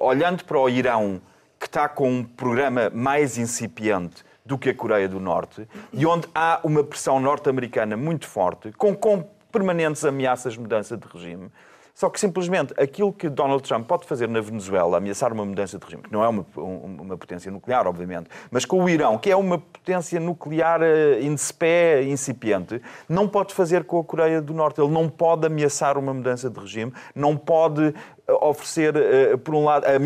[0.00, 1.20] olhando para o Irão,
[1.58, 6.26] que está com um programa mais incipiente do que a Coreia do Norte, e onde
[6.34, 11.48] há uma pressão norte-americana muito forte, com, com permanentes ameaças de mudança de regime,
[11.94, 15.84] só que simplesmente aquilo que Donald Trump pode fazer na Venezuela, ameaçar uma mudança de
[15.84, 19.30] regime, que não é uma, um- uma potência nuclear, obviamente, mas com o Irão, que
[19.30, 24.80] é uma potência nuclear eh, indespé, incipiente, não pode fazer com a Coreia do Norte.
[24.80, 27.92] Ele não pode ameaçar uma mudança de regime, não pode eh,
[28.28, 29.98] oferecer, eh, por um lado, eh,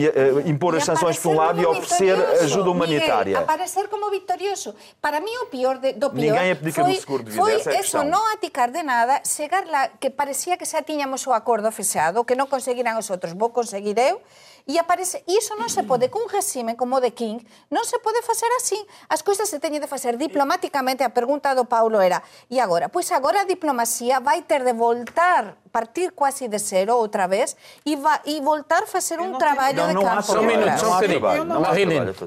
[0.46, 3.36] impor as sanções por um lado e oferecer ajuda humanitária.
[3.36, 4.74] Miguel, aparecer como vitorioso.
[5.00, 7.70] Para mí o pior de, do pior Ninguém abdica foi, seguro de vida, foi essa
[7.70, 8.04] é a eso, questão.
[8.08, 12.34] non abdicar de nada, chegar lá, que parecía que xa tiñamos o acordo fechado, que
[12.34, 14.24] non conseguirán os outros, vou conseguir eu,
[14.66, 17.38] e aparece, e iso non se pode, cun regime como o de King,
[17.70, 18.74] non se pode facer así.
[19.06, 22.18] As cousas se teñen de facer diplomáticamente, a pregunta do Paulo era,
[22.50, 22.90] e agora?
[22.90, 27.54] Pois agora a diplomacia vai ter de voltar, partir quasi de cero outra vez,
[27.86, 30.22] e, va, e voltar a fazer um trabalho Não, de não campo.
[30.22, 31.26] Só um minuto, só um bocadinho.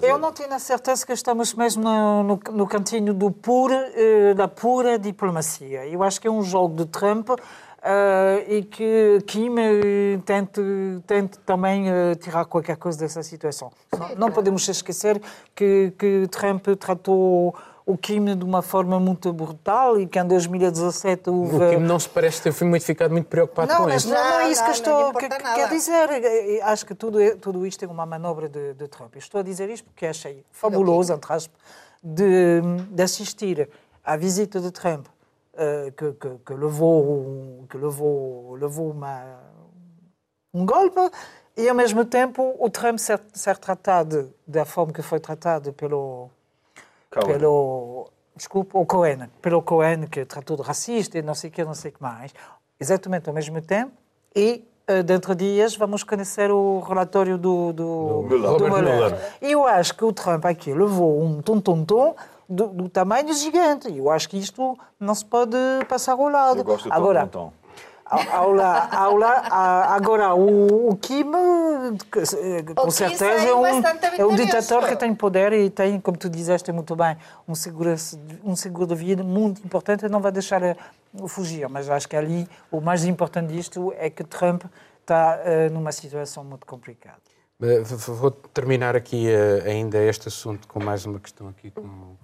[0.02, 0.30] Eu não.
[0.30, 4.47] Eu tenho a certeza que estamos mesmo no, no, no cantinho do pura, eh, da
[4.47, 5.86] pura diplomacia.
[5.88, 7.32] Eu acho que é um jogo de Trump
[7.82, 9.56] eh, e que Kim
[10.26, 10.62] tente,
[11.08, 13.72] tente também eh, tirar qualquer coisa dessa situação.
[13.98, 15.22] Não, não podemos esquecer
[15.56, 21.28] que, que Trump tratou o Kim de uma forma muito brutal e que em 2017
[21.30, 21.56] houve...
[21.56, 24.08] O Kim não se parece ter muito ficado muito preocupado Não, com isso.
[24.10, 26.62] não, não é isso que estou que, que quer dizer.
[26.63, 29.15] Acho que tudo, é- tudo isto é uma manobra de, de Trump.
[29.15, 31.60] Estou a dizer isto porque achei fabuloso, entre aspas,
[32.04, 32.62] de,
[32.92, 33.68] de assistir
[34.04, 35.08] à visita de Trump,
[35.95, 39.39] que, que, que levou, que levou, levou uma,
[40.54, 41.00] um golpe,
[41.58, 46.30] e ao mesmo tempo o Trump ser, ser tratado da forma que foi tratado pelo
[47.12, 47.28] Cohen.
[47.28, 51.63] pelo desculpa, o Cohen, pelo Cohen que tratou de racista e não sei o que,
[51.63, 52.34] não sei o que mais,
[52.80, 53.91] exatamente ao mesmo tempo,
[54.36, 58.22] e eh, dentro de dias vamos conhecer o relatório do, do.
[58.22, 58.95] Robert Mueller.
[58.95, 59.19] Mueller.
[59.39, 62.15] E eu acho que o Trump aqui levou um tom-tom-tom
[62.50, 63.96] do, do tamanho gigante.
[63.96, 65.56] Eu acho que isto não se pode
[65.88, 66.60] passar ao lado.
[66.60, 67.60] Eu gosto do Agora, tom-tom-tom.
[68.32, 74.36] Aula, aula, a- agora, o, o Kim, eh, com Kim certeza, é um, é um
[74.36, 77.16] ditador que tem poder e tem, como tu disseste muito bem,
[77.48, 77.94] um seguro,
[78.44, 80.76] um seguro de vida muito importante e não vai deixar eh,
[81.28, 81.70] fugir.
[81.70, 84.64] Mas acho que ali o mais importante disto é que Trump
[85.02, 87.20] está eh, numa situação muito complicada.
[88.08, 92.16] Vou terminar aqui eh, ainda este assunto com mais uma questão aqui com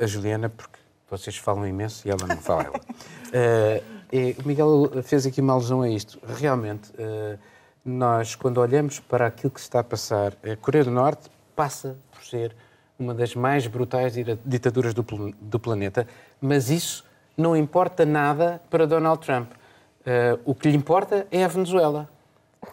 [0.00, 0.78] a Juliana, porque
[1.10, 2.64] vocês falam imenso e ela não fala.
[2.64, 3.82] ela.
[4.12, 6.18] E o Miguel fez aqui uma alusão a isto.
[6.38, 7.36] Realmente, eh,
[7.84, 11.96] nós, quando olhamos para aquilo que se está a passar, a Coreia do Norte passa
[12.12, 12.54] por ser
[12.98, 15.04] uma das mais brutais ditaduras do,
[15.40, 16.06] do planeta,
[16.40, 17.04] mas isso
[17.36, 19.50] não importa nada para Donald Trump.
[20.04, 22.08] Eh, o que lhe importa é a Venezuela.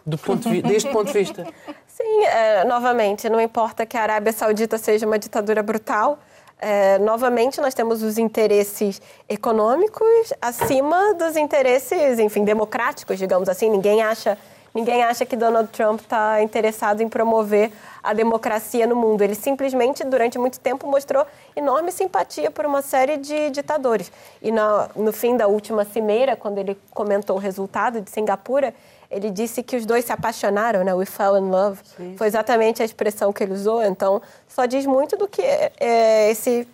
[0.06, 1.46] Do ponto de deste ponto de vista.
[1.86, 6.18] Sim, é, novamente, não importa que a Arábia Saudita seja uma ditadura brutal,
[6.64, 13.68] é, novamente nós temos os interesses econômicos acima dos interesses, enfim, democráticos, digamos assim.
[13.68, 14.38] Ninguém acha,
[14.74, 17.70] ninguém acha que Donald Trump está interessado em promover
[18.02, 19.20] a democracia no mundo.
[19.20, 24.10] Ele simplesmente, durante muito tempo, mostrou enorme simpatia por uma série de ditadores.
[24.40, 28.74] E no, no fim da última cimeira, quando ele comentou o resultado de Singapura,
[29.14, 30.92] ele disse que os dois se apaixonaram, né?
[30.92, 31.80] We fell in love.
[32.16, 33.82] Foi exatamente a expressão que ele usou.
[33.82, 36.66] Então, só diz muito do que é, é esse...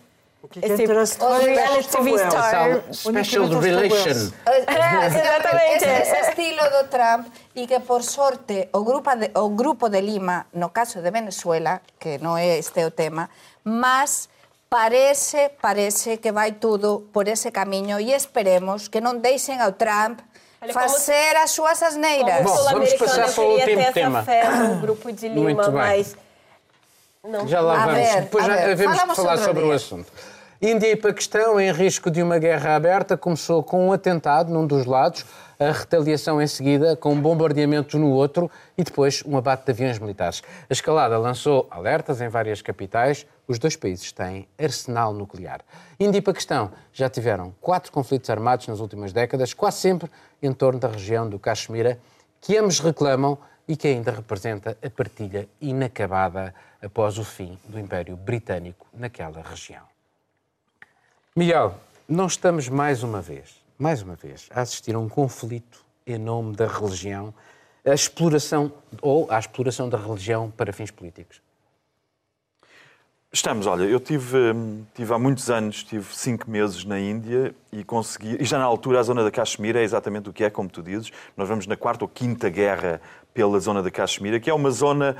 [0.43, 1.39] O que, que é esse star.
[2.91, 4.33] Special relation.
[4.47, 4.57] É,
[5.05, 5.85] exatamente.
[5.85, 10.01] Ese, ese estilo do Trump e que, por sorte, o grupo, de, o grupo de
[10.01, 13.29] Lima, no caso de Venezuela, que non é este o tema,
[13.63, 14.30] mas
[14.71, 20.23] parece, parece que vai tudo por ese camiño e esperemos que non deixen ao Trump
[20.63, 20.85] Olha, como-
[21.43, 22.39] as súas asneiras.
[22.47, 24.19] Bom, vamos passar para o queria último ter tema.
[24.23, 25.73] essa fé no grupo de Lima, Muito bem.
[25.75, 26.15] mas...
[27.21, 27.45] Não.
[27.47, 27.99] Já lá A vamos.
[27.99, 30.07] ver, Depois já ver, devemos falamos falar sobre o assunto.
[30.61, 34.85] Índia e Paquistão em risco de uma guerra aberta começou com um atentado num dos
[34.85, 35.25] lados,
[35.59, 39.99] a retaliação em seguida com um bombardeamento no outro e depois um abate de aviões
[39.99, 40.41] militares.
[40.69, 43.25] A escalada lançou alertas em várias capitais.
[43.51, 45.59] Os dois países têm arsenal nuclear.
[45.99, 50.09] Índia e Paquistão já tiveram quatro conflitos armados nas últimas décadas, quase sempre
[50.41, 51.99] em torno da região do Caxemira,
[52.39, 53.37] que ambos reclamam
[53.67, 59.83] e que ainda representa a partilha inacabada após o fim do Império Britânico naquela região.
[61.35, 61.75] Miguel,
[62.07, 66.55] não estamos mais uma vez, mais uma vez, a assistir a um conflito em nome
[66.55, 67.33] da religião,
[67.83, 71.41] a exploração ou à exploração da religião para fins políticos.
[73.33, 77.81] Estamos, olha, eu tive, hum, tive há muitos anos, tive cinco meses na Índia e
[77.81, 80.67] consegui, e já na altura a zona da Caxemira é exatamente o que é, como
[80.67, 82.99] tu dizes, nós vamos na quarta ou quinta guerra
[83.33, 85.15] pela zona da Caxemira, que é uma zona,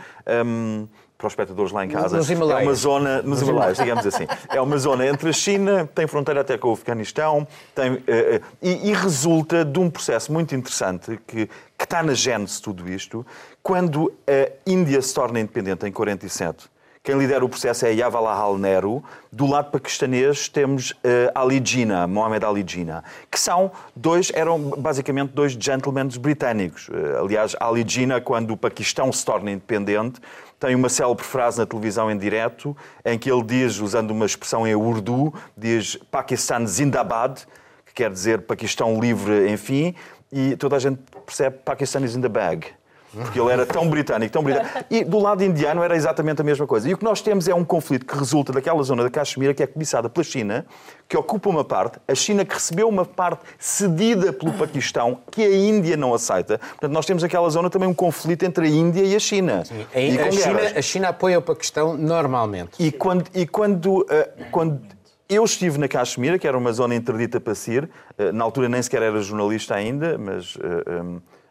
[0.45, 2.61] hum, para os espectadores lá em casa, Nos Himalaias.
[2.61, 6.41] é uma zona, nos Himalaias, digamos assim, é uma zona entre a China, tem fronteira
[6.41, 11.17] até com o Afeganistão, tem, eh, eh, e, e resulta de um processo muito interessante
[11.25, 11.47] que,
[11.77, 13.25] que está na gênese de tudo isto,
[13.63, 16.70] quando a Índia se torna independente em 47,
[17.03, 19.03] quem lidera o processo é Jawaharlal Nehru.
[19.31, 25.31] Do lado paquistanês temos eh, Ali Jinnah, Mohamed Ali Jinnah, que são dois, eram basicamente
[25.31, 26.89] dois gentlemen britânicos.
[26.93, 30.21] Eh, aliás, Ali Jinnah, quando o Paquistão se torna independente,
[30.59, 34.67] tem uma célebre frase na televisão em direto em que ele diz, usando uma expressão
[34.67, 37.47] em urdu, diz Pakistan Zindabad,
[37.83, 39.95] que quer dizer Paquistão livre, enfim,
[40.31, 42.67] e toda a gente percebe Pakistan is in the bag.
[43.13, 44.85] Porque ele era tão britânico, tão britânico.
[44.89, 46.89] E do lado indiano era exatamente a mesma coisa.
[46.89, 49.61] E o que nós temos é um conflito que resulta daquela zona da Caxemira que
[49.61, 50.65] é cobiçada pela China,
[51.07, 55.53] que ocupa uma parte, a China que recebeu uma parte cedida pelo Paquistão, que a
[55.53, 56.57] Índia não aceita.
[56.57, 59.63] Portanto, nós temos aquela zona também um conflito entre a Índia e a China.
[59.93, 62.71] A, E a China, a China apoia o Paquistão normalmente.
[62.79, 64.79] E quando, e quando, eh, quando
[65.27, 68.69] eu estive na Caxemira, que era uma zona interdita para se ir, eh, na altura
[68.69, 70.57] nem sequer era jornalista ainda, mas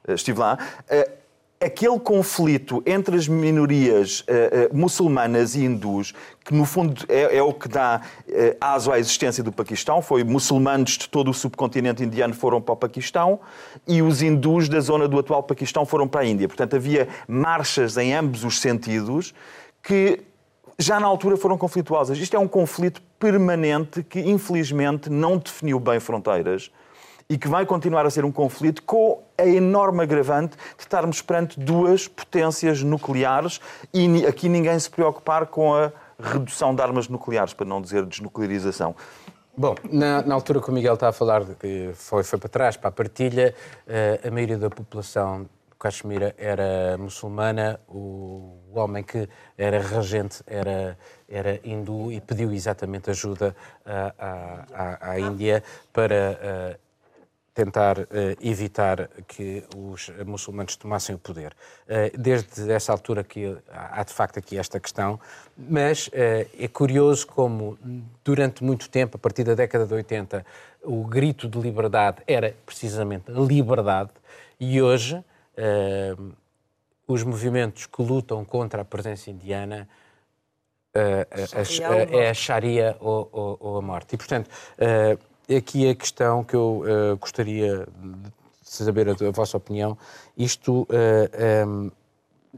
[0.09, 0.59] eh, estive lá.
[1.63, 7.43] Aquele conflito entre as minorias eh, eh, muçulmanas e hindus, que no fundo é, é
[7.43, 12.03] o que dá eh, aso à existência do Paquistão, foi muçulmanos de todo o subcontinente
[12.03, 13.41] indiano foram para o Paquistão
[13.87, 16.49] e os hindus da zona do atual Paquistão foram para a Índia.
[16.49, 19.35] Portanto, havia marchas em ambos os sentidos
[19.83, 20.23] que
[20.79, 22.17] já na altura foram conflituosas.
[22.17, 26.71] Isto é um conflito permanente que, infelizmente, não definiu bem fronteiras
[27.29, 31.59] e que vai continuar a ser um conflito com a enorme agravante de estarmos perante
[31.59, 33.61] duas potências nucleares
[33.93, 35.91] e aqui ninguém se preocupar com a
[36.23, 38.95] redução de armas nucleares, para não dizer desnuclearização.
[39.57, 42.77] Bom, na, na altura que o Miguel está a falar, que foi, foi para trás,
[42.77, 43.55] para a partilha,
[43.87, 49.29] eh, a maioria da população do Caxemira era muçulmana, o, o homem que
[49.59, 50.97] era regente era,
[51.29, 55.63] era hindu e pediu exatamente ajuda à, à, à- à Índia
[55.93, 56.77] para eh,
[57.55, 58.07] tentar uh,
[58.41, 61.53] evitar que os muçulmanos tomassem o poder.
[61.87, 65.19] Uh, desde essa altura que há de facto aqui esta questão,
[65.57, 66.11] mas uh,
[66.59, 67.79] é curioso como
[68.25, 70.47] durante muito tempo, a partir da década de 80,
[70.83, 74.11] o grito de liberdade era precisamente a liberdade
[74.59, 75.23] e hoje
[77.07, 79.87] os movimentos que lutam contra a presença indiana
[80.95, 84.15] é a Sharia ou, ou, ou, a morte.
[84.15, 84.49] E, portanto,
[85.57, 88.31] aqui a questão que eu uh, gostaria de
[88.63, 89.97] saber a, a, vossa opinião.
[90.37, 90.87] Isto uh,
[91.33, 91.93] eh, um, ehm,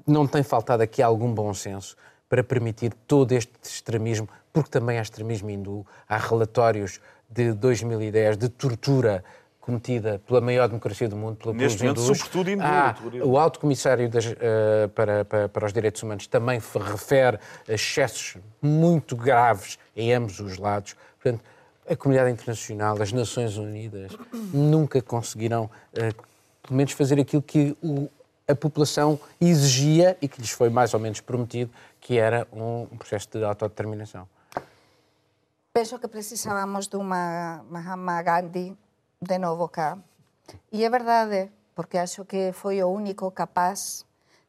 [0.06, 1.96] não tem faltado aqui algum bom senso
[2.28, 5.86] para permitir todo este extremismo, porque também há extremismo hindu.
[6.08, 9.24] Há relatórios de 2010 de tortura
[9.62, 12.18] cometida pela maior democracia do mundo, pela Neste momento, hindus.
[12.18, 12.62] sobretudo hindu.
[12.64, 17.38] Ah, o Alto Comissário das, uh, para, para, para, os Direitos Humanos também refere
[17.68, 20.96] excessos muito graves em ambos os lados.
[21.22, 21.44] Portanto,
[21.88, 24.12] a comunidade internacional, as Nações Unidas,
[24.52, 26.22] nunca conseguirão, uh,
[26.62, 28.08] pelo menos, fazer aquilo que o,
[28.46, 31.70] a população exigia e que lhes foi mais ou menos prometido,
[32.00, 34.28] que era um, um processo de autodeterminação.
[35.72, 38.76] Penso que precisávamos de uma Mahatma Gandhi
[39.20, 39.98] de novo cá.
[40.70, 44.04] E é verdade, porque acho que foi o único capaz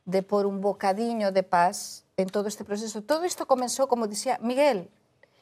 [0.05, 3.01] de pôr um bocadinho de paz em todo este processo.
[3.03, 4.88] Todo isto começou, como dizia Miguel,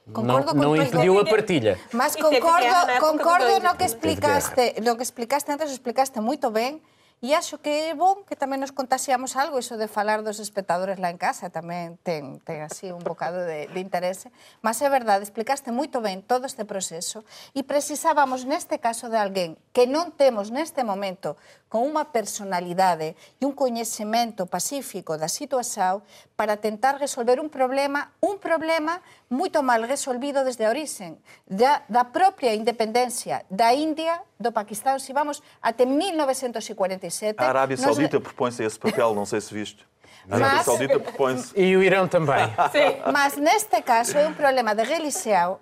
[0.10, 1.78] Concordo no, no impediu a partilha.
[1.94, 6.82] Mas concordo, concordo no que explicaste, no que explicaste antes, explicaste moito ben,
[7.22, 10.98] E acho que é bon que tamén nos contaxiamos algo iso de falar dos espectadores
[10.98, 14.34] lá en casa, tamén ten, ten así un bocado de, de interese.
[14.66, 17.22] Mas é verdade, explicaste moito ben todo este proceso
[17.54, 21.38] e precisábamos neste caso de alguén que non temos neste momento
[21.72, 26.04] con unha personalidade e un coñecemento pacífico da situación
[26.36, 29.00] para tentar resolver un problema, un problema
[29.32, 31.16] moito mal resolvido desde a orixen
[31.48, 38.20] da, da propia independencia da India, do Paquistán, se vamos até 1947 a Arábia Saudita
[38.20, 38.28] nós...
[38.28, 39.88] propõe-se esse papel, não sei se viste.
[40.28, 40.66] A Arábia Mas...
[40.66, 41.56] Saudita propõe-se.
[41.56, 42.52] E o Irão também.
[42.76, 43.00] Sim.
[43.16, 45.58] Mas neste caso é um problema de religião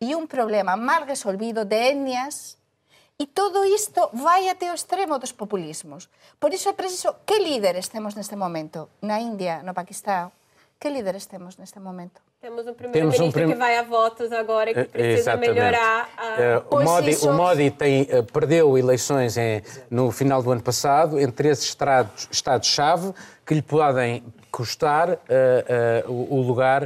[0.00, 2.56] e um problema mal resolvido de etnias
[3.18, 6.08] E todo isto vai até o extremo dos populismos.
[6.40, 10.32] Por iso é preciso que líderes temos neste momento na Índia, no Paquistão.
[10.80, 12.20] Que líderes temos neste momento?
[12.40, 13.48] Temos um primeiro-ministro um prim...
[13.48, 15.54] que vai a votos agora e que precisa Exatamente.
[15.54, 16.60] melhorar a...
[16.68, 21.18] Uh, o, Modi, o Modi tem, uh, perdeu eleições em, no final do ano passado
[21.18, 21.60] em três
[22.30, 23.14] estados-chave
[23.46, 24.24] que lhe podem
[24.56, 25.18] custar uh,
[26.06, 26.80] o, o, lugar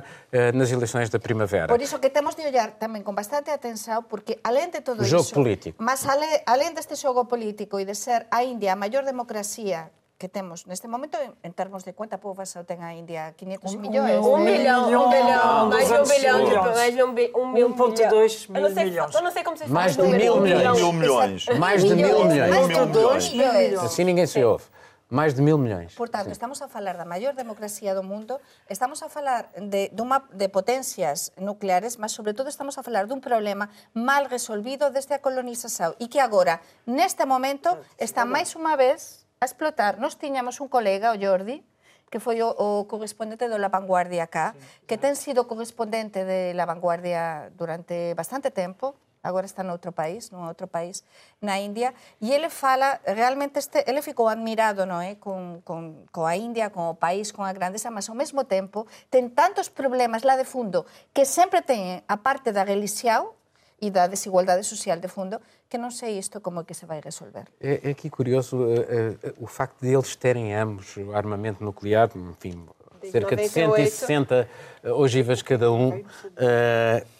[0.55, 1.69] nas eleições da primavera.
[1.75, 5.23] Por isso que temos de olhar também com bastante atenção, porque além de tudo jogo
[5.23, 5.31] isso...
[5.31, 5.77] Jogo político.
[5.89, 10.29] Mas além, além deste jogo político e de ser a Índia a maior democracia que
[10.29, 14.19] temos neste momento, en termos de cuenta poboação ten a India 500 um, milhões.
[14.19, 17.11] Um, um milhão, um bilhão, mais de um bilhão, de, mais de um,
[17.41, 19.15] um mil 1.2 mil milhões.
[19.15, 20.77] Eu não sei como vocês Mais de mil milhões.
[20.77, 21.47] Mil milhões.
[21.57, 22.51] Mais de mil milhões.
[22.51, 23.79] Mais de dois milhões.
[23.79, 24.65] Assim ninguém se ouve.
[25.09, 25.95] Mais de mil milhões.
[25.95, 26.37] Portanto, Sim.
[26.37, 28.37] estamos a falar da maior democracia do mundo,
[28.69, 33.25] estamos a falar de, de, uma, de potências nucleares, mas, sobretudo, estamos a falar dun
[33.25, 39.25] problema mal resolvido desde a colonização e que agora, neste momento, está máis unha vez
[39.41, 39.97] a explotar.
[39.97, 41.65] Nos tiñamos un colega, o Jordi,
[42.13, 44.61] que foi o, o correspondente do La Vanguardia acá, sí.
[44.85, 48.93] que ten sido correspondente de La Vanguardia durante bastante tempo,
[49.23, 51.03] agora está noutro país, nun outro país,
[51.43, 55.17] na India, e ele fala, realmente, este, ele ficou admirado non é?
[55.19, 58.87] con, con, con a India, con o país, con a grandeza, mas ao mesmo tempo
[59.11, 63.35] ten tantos problemas lá de fundo que sempre ten a parte da religión
[63.81, 67.01] e da desigualdade social de fundo, que não sei isto como é que se vai
[67.01, 67.47] resolver.
[67.61, 72.67] É, é aqui curioso é, é, o facto de eles terem ambos armamento nuclear, enfim,
[73.01, 73.77] de cerca 98.
[73.77, 74.49] de 160
[74.95, 76.05] ogivas cada um, uh,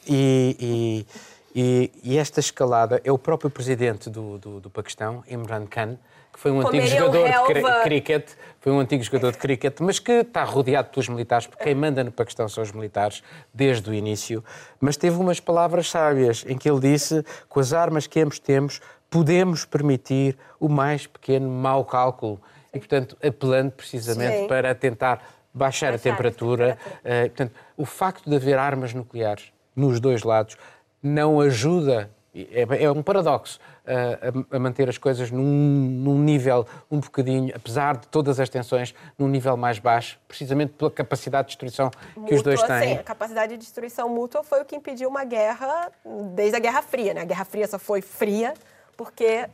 [0.07, 1.07] e, e,
[1.55, 5.99] e, esta escalada é o próprio presidente do, do, do Paquistão, Imran Khan,
[6.33, 8.31] que foi um antigo jogador de cricket,
[8.61, 12.05] foi um antigo jogador de cricket, mas que está rodeado pelos militares, porque quem manda
[12.05, 13.23] no Paquistão são os militares
[13.53, 14.45] desde o início.
[14.81, 18.81] Mas teve umas palavras sábias em que ele disse: com as armas que ambos temos,
[19.11, 22.41] podemos permitir o mais pequeno mau cálculo.
[22.73, 24.47] E, portanto, apelando precisamente Sim.
[24.47, 25.17] para tentar
[25.53, 26.73] baixar, baixar a temperatura.
[26.73, 27.25] A temperatura.
[27.25, 30.57] Uh, portanto, o facto de haver armas nucleares nos dois lados
[31.03, 37.01] não ajuda é, é um paradoxo a, a, manter as coisas num, num, nível um
[37.01, 41.91] bocadinho, apesar de todas as tensões, num nível mais baixo, precisamente pela capacidade de destruição
[41.91, 42.89] que mútua, os dois têm.
[42.89, 45.91] Sim, a capacidade de destruição mútua foi o que impediu uma guerra
[46.35, 47.15] desde a Guerra Fria.
[47.15, 47.23] Né?
[47.23, 48.55] A Guerra Fria só foi fria
[48.97, 49.49] porque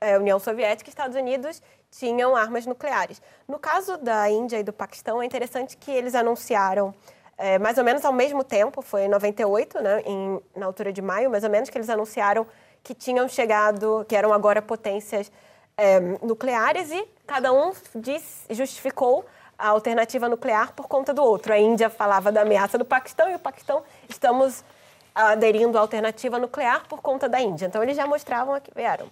[0.00, 3.22] é, a União Soviética e Estados Unidos tinham armas nucleares.
[3.48, 6.94] No caso da Índia e do Paquistão, é interessante que eles anunciaram
[7.38, 11.00] é, mais ou menos ao mesmo tempo, foi em 98, né, em, na altura de
[11.00, 12.44] maio, mais ou menos, que eles anunciaram
[12.82, 15.30] que tinham chegado, que eram agora potências
[15.76, 19.24] é, nucleares e cada um diz, justificou
[19.56, 21.52] a alternativa nuclear por conta do outro.
[21.52, 24.64] A Índia falava da ameaça do Paquistão e o Paquistão estamos
[25.14, 27.66] aderindo à alternativa nuclear por conta da Índia.
[27.66, 29.06] Então eles já mostravam a que vieram.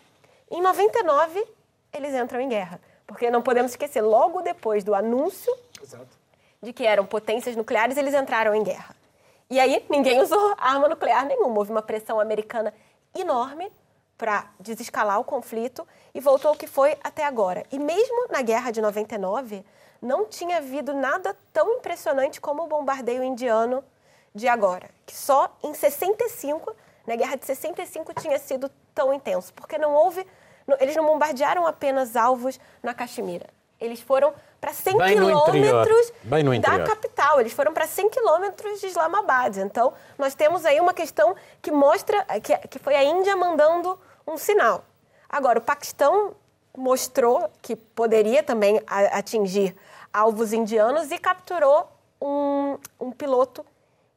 [0.51, 1.45] Em 99
[1.93, 5.53] eles entram em guerra, porque não podemos esquecer, logo depois do anúncio
[5.83, 6.16] Exato.
[6.63, 8.95] De que eram potências nucleares, eles entraram em guerra.
[9.49, 11.59] E aí ninguém usou arma nuclear nenhuma.
[11.59, 12.75] Houve uma pressão americana
[13.15, 13.71] enorme
[14.19, 17.65] para desescalar o conflito e voltou ao que foi até agora.
[17.71, 19.65] E mesmo na guerra de 99,
[20.01, 23.85] não tinha havido nada tão impressionante como o bombardeio indiano
[24.35, 24.91] de agora.
[25.05, 26.75] Que só em 65,
[27.07, 29.53] na guerra de 65, tinha sido tão intenso.
[29.55, 30.27] Porque não houve.
[30.81, 33.47] Eles não bombardearam apenas alvos na Caxemira.
[33.81, 36.13] Eles foram para 100 Bem quilômetros
[36.61, 37.41] da capital.
[37.41, 39.59] Eles foram para 100 quilômetros de Islamabad.
[39.59, 44.37] Então, nós temos aí uma questão que mostra que, que foi a Índia mandando um
[44.37, 44.85] sinal.
[45.29, 46.35] Agora, o Paquistão
[46.77, 49.75] mostrou que poderia também atingir
[50.13, 51.89] alvos indianos e capturou
[52.21, 53.65] um, um piloto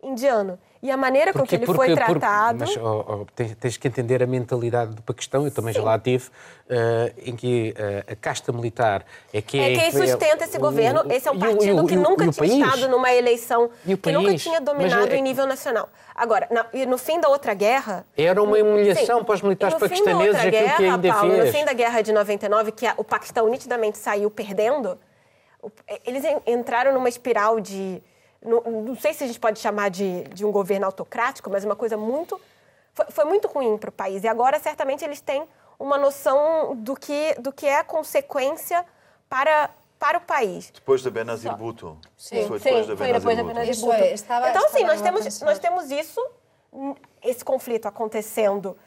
[0.01, 0.59] indiano.
[0.81, 2.59] E a maneira porque, com que ele porque, foi tratado.
[2.59, 5.79] Porque, mas oh, oh, tens, tens, que entender a mentalidade do Paquistão, eu também Sim.
[5.79, 9.73] já lá tive, uh, em que uh, a casta militar é que é.
[9.73, 11.03] É quem sustenta é, esse governo.
[11.05, 12.65] O, esse é um partido o, que nunca tinha país?
[12.65, 14.15] estado numa eleição, que país?
[14.15, 15.89] nunca tinha dominado mas, é em nível nacional.
[16.15, 18.05] Agora, na, no fim da outra guerra.
[18.17, 21.45] Era uma humilhação sim, para os militares paquistaneses aquilo guerra, que ainda Paulo, fez.
[21.45, 24.97] No fim da guerra de 99, que a, o Paquistão nitidamente saiu perdendo,
[26.05, 28.01] eles entraram numa espiral de
[28.41, 31.75] não, não, sei se a gente pode chamar de, de um governo autocrático, mas uma
[31.75, 32.39] coisa muito.
[32.93, 34.23] Foi, foi muito ruim para o país.
[34.23, 38.85] E agora, certamente, eles têm uma noção do que, do que é a consequência
[39.29, 40.71] para, para o país.
[40.71, 41.97] Depois da Benazir Bhutto.
[42.17, 43.93] Sim, foi depois sim, da foi depois da Benazir Bhutto.
[44.01, 46.25] É, estava, então, assim, nós temos, nós temos isso,
[47.21, 48.77] esse conflito acontecendo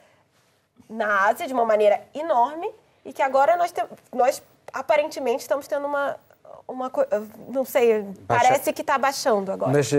[0.89, 2.71] na Ásia de uma maneira enorme
[3.05, 3.83] e que agora nós, te,
[4.13, 4.43] nós
[4.73, 6.19] aparentemente estamos tendo uma,
[6.67, 8.17] uma coisa, não sei, Baixa.
[8.27, 9.73] parece que está baixando agora.
[9.73, 9.97] Mas uh,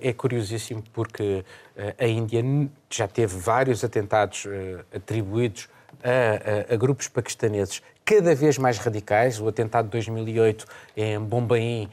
[0.00, 1.44] é curiosíssimo porque
[1.76, 2.42] uh, a Índia
[2.90, 4.46] já teve vários atentados
[4.94, 5.68] atribuídos
[6.02, 9.40] a, a, a, grupos paquistaneses cada vez mais radicais.
[9.40, 11.88] O atentado de 2008 em Bombaim,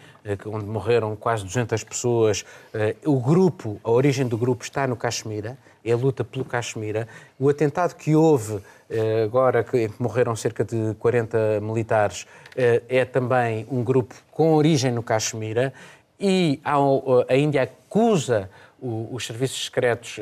[0.46, 2.46] onde morreram quase 200 pessoas.
[3.06, 7.08] O grupo, a origem do grupo está no Caxemira, é a luta pelo Caxemira.
[7.40, 13.66] O atentado que houve eh, agora que morreram cerca de 40 militares, eh, é também
[13.72, 15.74] um grupo com origem no Caxemira
[16.20, 18.50] e a Índia acusa
[18.80, 20.20] os serviços secretos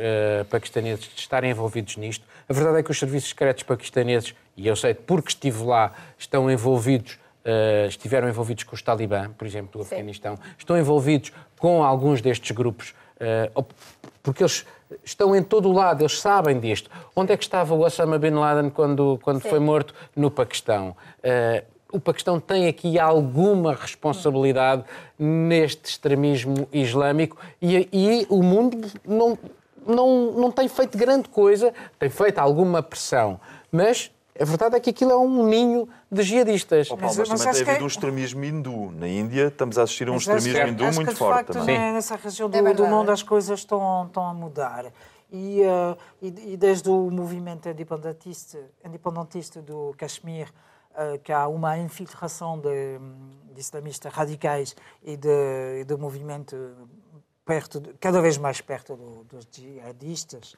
[0.49, 2.25] paquistaneses de estarem envolvidos nisto.
[2.49, 6.49] A verdade é que os serviços secretos paquistaneses, e eu sei porque estive lá, estão
[6.49, 12.21] envolvidos, uh, estiveram envolvidos com os Talibã, por exemplo, do Afeganistão, estão envolvidos com alguns
[12.21, 13.63] destes grupos, uh,
[14.23, 14.65] porque eles
[15.05, 16.89] estão em todo o lado, eles sabem disto.
[17.15, 19.93] Onde é que estava o Osama Bin Laden quando, quando foi morto?
[20.15, 20.97] No Paquistão.
[21.19, 24.83] Uh, o Paquistão tem aqui alguma responsabilidade
[25.17, 29.37] neste extremismo islâmico e, e o mundo não,
[29.85, 33.39] não, não tem feito grande coisa, tem feito alguma pressão,
[33.71, 36.89] mas a verdade é que aquilo é um ninho de jihadistas.
[36.89, 37.83] Oh, Paulo, mas, mas, também tem havido que...
[37.83, 38.91] um extremismo hindu.
[38.91, 41.53] Na Índia estamos a assistir a um mas extremismo hindu acho muito que, forte facto,
[41.53, 41.75] também.
[41.75, 41.93] Sim.
[41.93, 44.85] Nessa região do, é do mundo as coisas estão, estão a mudar.
[45.31, 50.47] E, uh, e, e, desde o movimento independentista, independentista do Kashmir,
[50.91, 52.97] uh, que há uma infiltração de,
[53.53, 56.55] de islamistas radicais e de, de movimento
[57.49, 60.55] perto, cada vez mais perto do, dos jihadistas,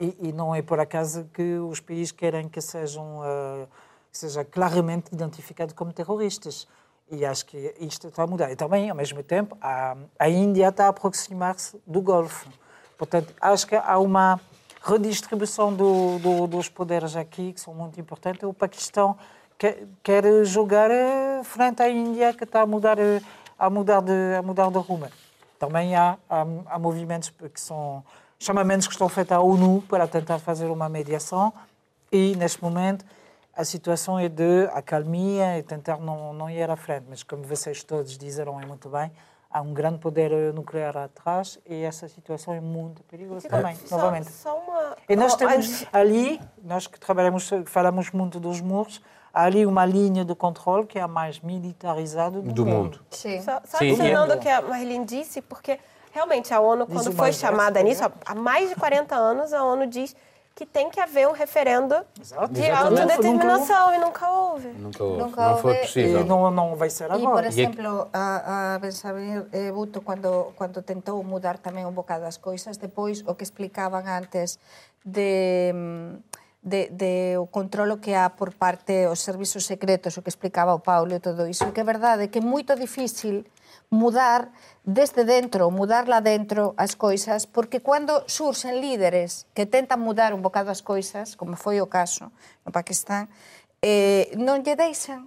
[0.00, 3.68] e, e, não é por acaso que os países querem que sejam uh,
[4.10, 6.66] seja claramente identificados como terroristas.
[7.10, 8.50] E acho que isto está a mudar.
[8.50, 12.48] E também, ao mesmo tempo, a, a Índia está a aproximar-se do Golfo.
[12.96, 14.40] Portanto, acho que há uma
[14.82, 18.42] redistribuição do, do, dos poderes aqui que são muito importantes.
[18.42, 19.16] O Paquistão
[19.58, 23.20] quer, quer jogar eh, frente à Índia que está a mudar, eh,
[23.58, 25.08] a mudar, de, a mudar de rumo.
[25.58, 28.04] Também há, há, há movimentos que são
[28.38, 31.52] chamamentos que estão feitos à ONU para tentar fazer uma mediação
[32.12, 33.04] e, neste momento,
[33.54, 37.06] a situação é de acalmia e tentar não, não ir à frente.
[37.08, 39.10] Mas, como vocês todos disseram muito bem,
[39.50, 44.30] há um grande poder nuclear atrás e essa situação é muito perigosa também, só, novamente.
[44.30, 44.96] Só uma...
[45.08, 49.00] E nós temos ali, nós que trabalhamos, falamos muito dos muros,
[49.36, 52.76] há ali uma linha de controle que é a mais militarizada do, do mundo.
[52.76, 53.00] mundo.
[53.10, 53.40] Sim.
[53.42, 53.90] Só, só Sim.
[53.90, 55.78] adicionando o que a Marilyn disse, porque
[56.16, 60.16] Realmente, a ONU, quando foi chamada nisso, há mais de 40 anos, a ONU diz
[60.54, 62.54] que tem que haver um referendo Exato.
[62.54, 64.68] de autodeterminação e nunca houve.
[64.68, 65.22] Nunca houve.
[65.22, 66.22] Nunca não foi possível.
[66.22, 67.20] E não, não vai ser agora.
[67.20, 72.24] E, por exemplo, a, a Benjamin eh, Butto, quando, quando tentou mudar também um bocado
[72.24, 74.58] as coisas, depois o que explicavam antes
[75.04, 75.74] de
[76.66, 80.82] de, de o controlo que há por parte dos servizos secretos, o que explicaba o
[80.82, 83.46] Paulo e todo iso, que é verdade que é moito difícil
[83.88, 84.50] mudar
[84.82, 90.42] desde dentro, mudar lá dentro as coisas, porque cando surxen líderes que tentan mudar un
[90.42, 92.34] bocado as coisas, como foi o caso
[92.66, 93.30] no Paquistán,
[93.78, 95.22] eh, non lle deixan.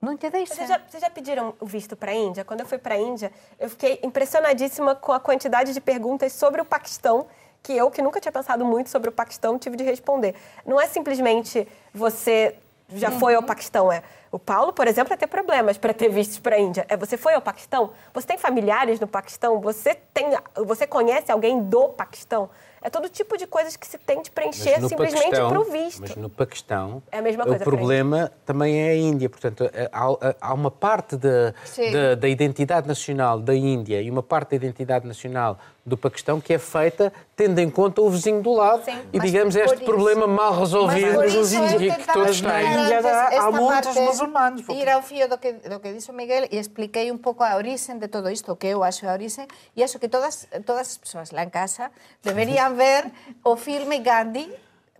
[0.00, 0.56] Non lle deixan.
[0.56, 2.48] Vocês já, vocês já pediram o visto para a Índia?
[2.48, 3.28] Quando eu fui para a Índia,
[3.60, 7.28] eu fiquei impressionadíssima com a quantidade de perguntas sobre o Paquistão
[7.62, 10.34] que eu, que nunca tinha pensado muito sobre o Paquistão, tive de responder.
[10.64, 12.54] Não é simplesmente você
[12.94, 14.02] já foi ao Paquistão, é.
[14.32, 16.86] O Paulo, por exemplo, ia ter problemas para ter vistos para a Índia.
[16.88, 17.90] É, você foi ao Paquistão?
[18.14, 19.60] Você tem familiares no Paquistão?
[19.60, 20.26] Você tem,
[20.66, 22.48] você conhece alguém do Paquistão?
[22.82, 26.00] É todo tipo de coisas que se tem de preencher simplesmente para o visto.
[26.00, 29.28] Mas no Paquistão, é a mesma coisa o problema também é a Índia.
[29.28, 31.52] Portanto, é, há, há uma parte da,
[31.92, 36.52] da, da, identidade nacional da Índia e uma parte da identidade nacional do Paquistão que
[36.52, 40.26] é feita tendo em conta o vizinho do lado Sim, e, digamos, este isso, problema
[40.26, 43.38] mal resolvido mas os índios que todos têm.
[43.38, 44.68] Há muitos muçulmanos.
[44.68, 47.56] Ir ao fio do que, do que disse o Miguel e expliquei um pouco a
[47.56, 50.88] origem de todo isto, o que eu acho a origem, e acho que todas, todas
[50.88, 51.90] as pessoas lá em casa
[52.22, 53.10] deveriam ver
[53.42, 54.48] o filme Gandhi,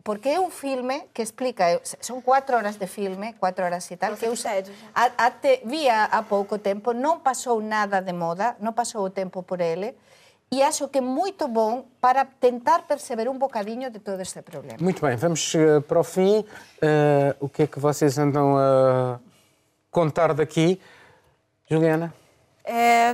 [0.03, 4.17] porque é un filme que explica, son cuatro horas de filme, cuatro horas e tal,
[4.17, 4.35] que eu
[4.95, 9.61] até vía a pouco tempo, non pasou nada de moda, non pasou o tempo por
[9.61, 9.93] ele,
[10.51, 14.79] e acho que é muito bom para tentar perceber um bocadinho de todo este problema.
[14.81, 16.43] Muito bem, vamos uh, para o fim.
[16.83, 19.21] Uh, o que é que vocês andam a
[19.93, 20.81] contar daqui?
[21.71, 22.13] Juliana?
[22.65, 23.13] É,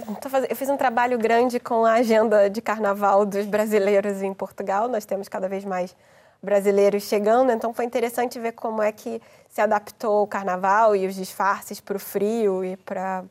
[0.48, 4.88] eu fiz um trabalho grande com a agenda de carnaval dos brasileiros em Portugal.
[4.88, 5.94] Nós temos cada vez mais
[6.42, 11.14] brasileiros chegando, então foi interessante ver como é que se adaptou o carnaval e os
[11.14, 13.24] disfarces para o frio e para,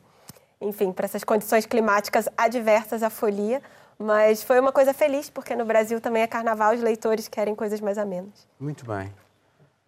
[0.60, 3.62] enfim, para essas condições climáticas adversas à folia.
[3.98, 7.80] Mas foi uma coisa feliz, porque no Brasil também é carnaval, os leitores querem coisas
[7.80, 8.46] mais amenas.
[8.60, 9.10] Muito bem.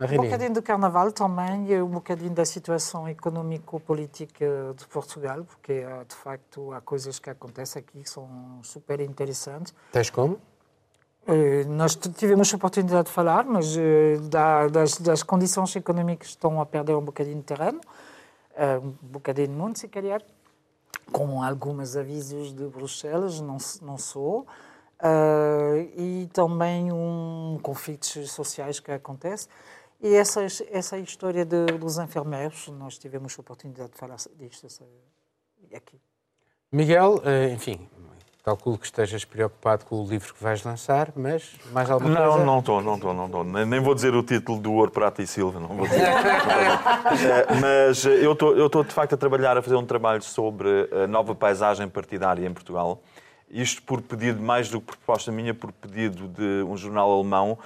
[0.01, 6.14] Um bocadinho do carnaval também e um bocadinho da situação econômico-política de Portugal, porque de
[6.14, 8.28] facto há coisas que acontecem aqui que são
[8.62, 9.74] super interessantes.
[9.90, 10.38] Tens como?
[11.26, 14.18] Eh, nós tivemos a oportunidade de falar, mas eh,
[14.70, 17.80] das, das condições económicas estão a perder um bocadinho de terreno,
[18.57, 20.22] eh, um bocadinho de mundo, se calhar
[21.12, 24.46] com alguns avisos de Bruxelas, não, não sou,
[25.03, 29.49] uh, e também um conflitos sociais que acontece.
[30.01, 34.66] E essa, essa história de, dos enfermeiros, nós tivemos a oportunidade de falar disto
[35.74, 36.01] aqui.
[36.70, 37.88] Miguel, eh, enfim,
[38.49, 42.44] Calculo que estejas preocupado com o livro que vais lançar, mas mais alguma não, coisa?
[42.46, 43.44] Não, estou, não estou, não estou.
[43.44, 46.01] Nem vou dizer o título do Ouro, Prata e Silva, não vou dizer.
[46.01, 50.88] É, mas eu estou, eu estou, de facto, a trabalhar, a fazer um trabalho sobre
[50.90, 53.03] a nova paisagem partidária em Portugal.
[53.51, 57.59] Isto por pedido, mais do que proposta minha, por pedido de um jornal alemão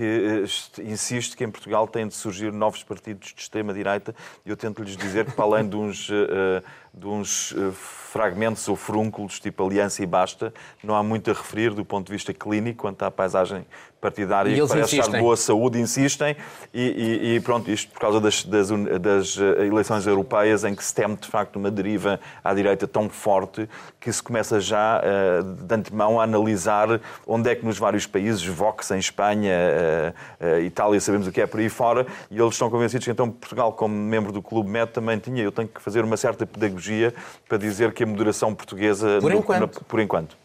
[0.00, 4.14] que eh, insiste que em Portugal têm de surgir novos partidos de extrema-direita
[4.46, 8.74] e eu tento-lhes dizer que, para além de uns, uh, de uns uh, fragmentos ou
[8.74, 12.82] frúnculos tipo Aliança e Basta, não há muito a referir do ponto de vista clínico
[12.82, 13.64] quanto à paisagem
[14.00, 15.00] partidária que parece insistem.
[15.00, 16.34] estar de boa saúde, insistem
[16.72, 18.70] e, e, e, pronto, isto por causa das, das,
[19.00, 23.68] das, eleições europeias em que se teme de facto uma deriva à direita tão forte
[24.00, 25.02] que se começa já
[25.66, 29.52] de antemão a analisar onde é que nos vários países, Vox em Espanha,
[30.64, 33.74] Itália sabemos o que é por aí fora, e eles estão convencidos que então Portugal,
[33.74, 35.42] como membro do Clube Med, também tinha.
[35.42, 36.79] Eu tenho que fazer uma certa pedagogia
[37.48, 39.18] para dizer que a moderação portuguesa.
[39.20, 39.60] Por no, enquanto.
[39.60, 40.36] Na, por enquanto.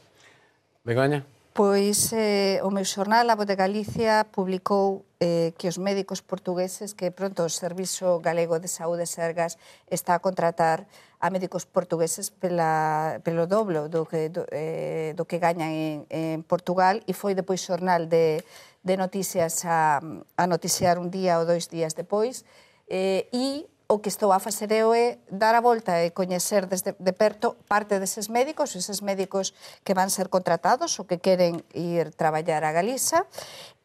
[0.84, 1.26] Begonha?
[1.56, 6.92] Pois eh, o meu xornal, A Voz de Galicia, publicou eh, que os médicos portugueses,
[6.92, 9.58] que pronto o Servizo Galego de Saúde Sergas
[9.88, 10.84] está a contratar
[11.20, 16.44] a médicos portugueses pela, pelo doblo do que, do, eh, do que gañan en, en
[16.44, 18.44] Portugal e foi depois xornal de,
[18.84, 22.44] de noticias a, a noticiar un día ou dois días depois
[22.92, 26.98] eh, e o que estou a facer eu é dar a volta e coñecer desde
[26.98, 29.54] de perto parte deses médicos, eses médicos
[29.86, 33.30] que van ser contratados ou que queren ir traballar a Galiza.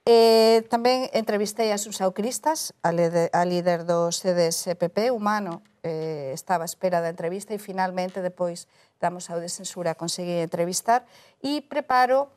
[0.08, 6.70] E tamén entrevistei a Susau Cristas, a, a líder do CDSPP humano, eh, estaba a
[6.70, 8.64] espera da entrevista e finalmente depois
[8.96, 11.04] damos ao de censura conseguir entrevistar
[11.44, 12.32] e preparo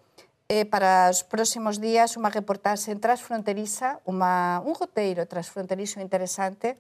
[0.52, 6.76] eh, para os próximos días unha reportaxe transfronteriza, unha, un roteiro transfronterizo interesante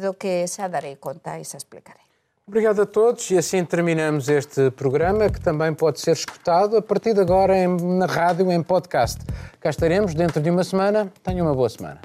[0.00, 2.06] do que xa darei conta e xa explicarei.
[2.48, 7.12] Obrigado a todos e assim terminamos este programa que também pode ser escutado a partir
[7.12, 9.18] de agora em, na rádio em podcast.
[9.58, 11.12] Cá estaremos dentro de uma semana.
[11.24, 12.00] Tenham uma boa semana.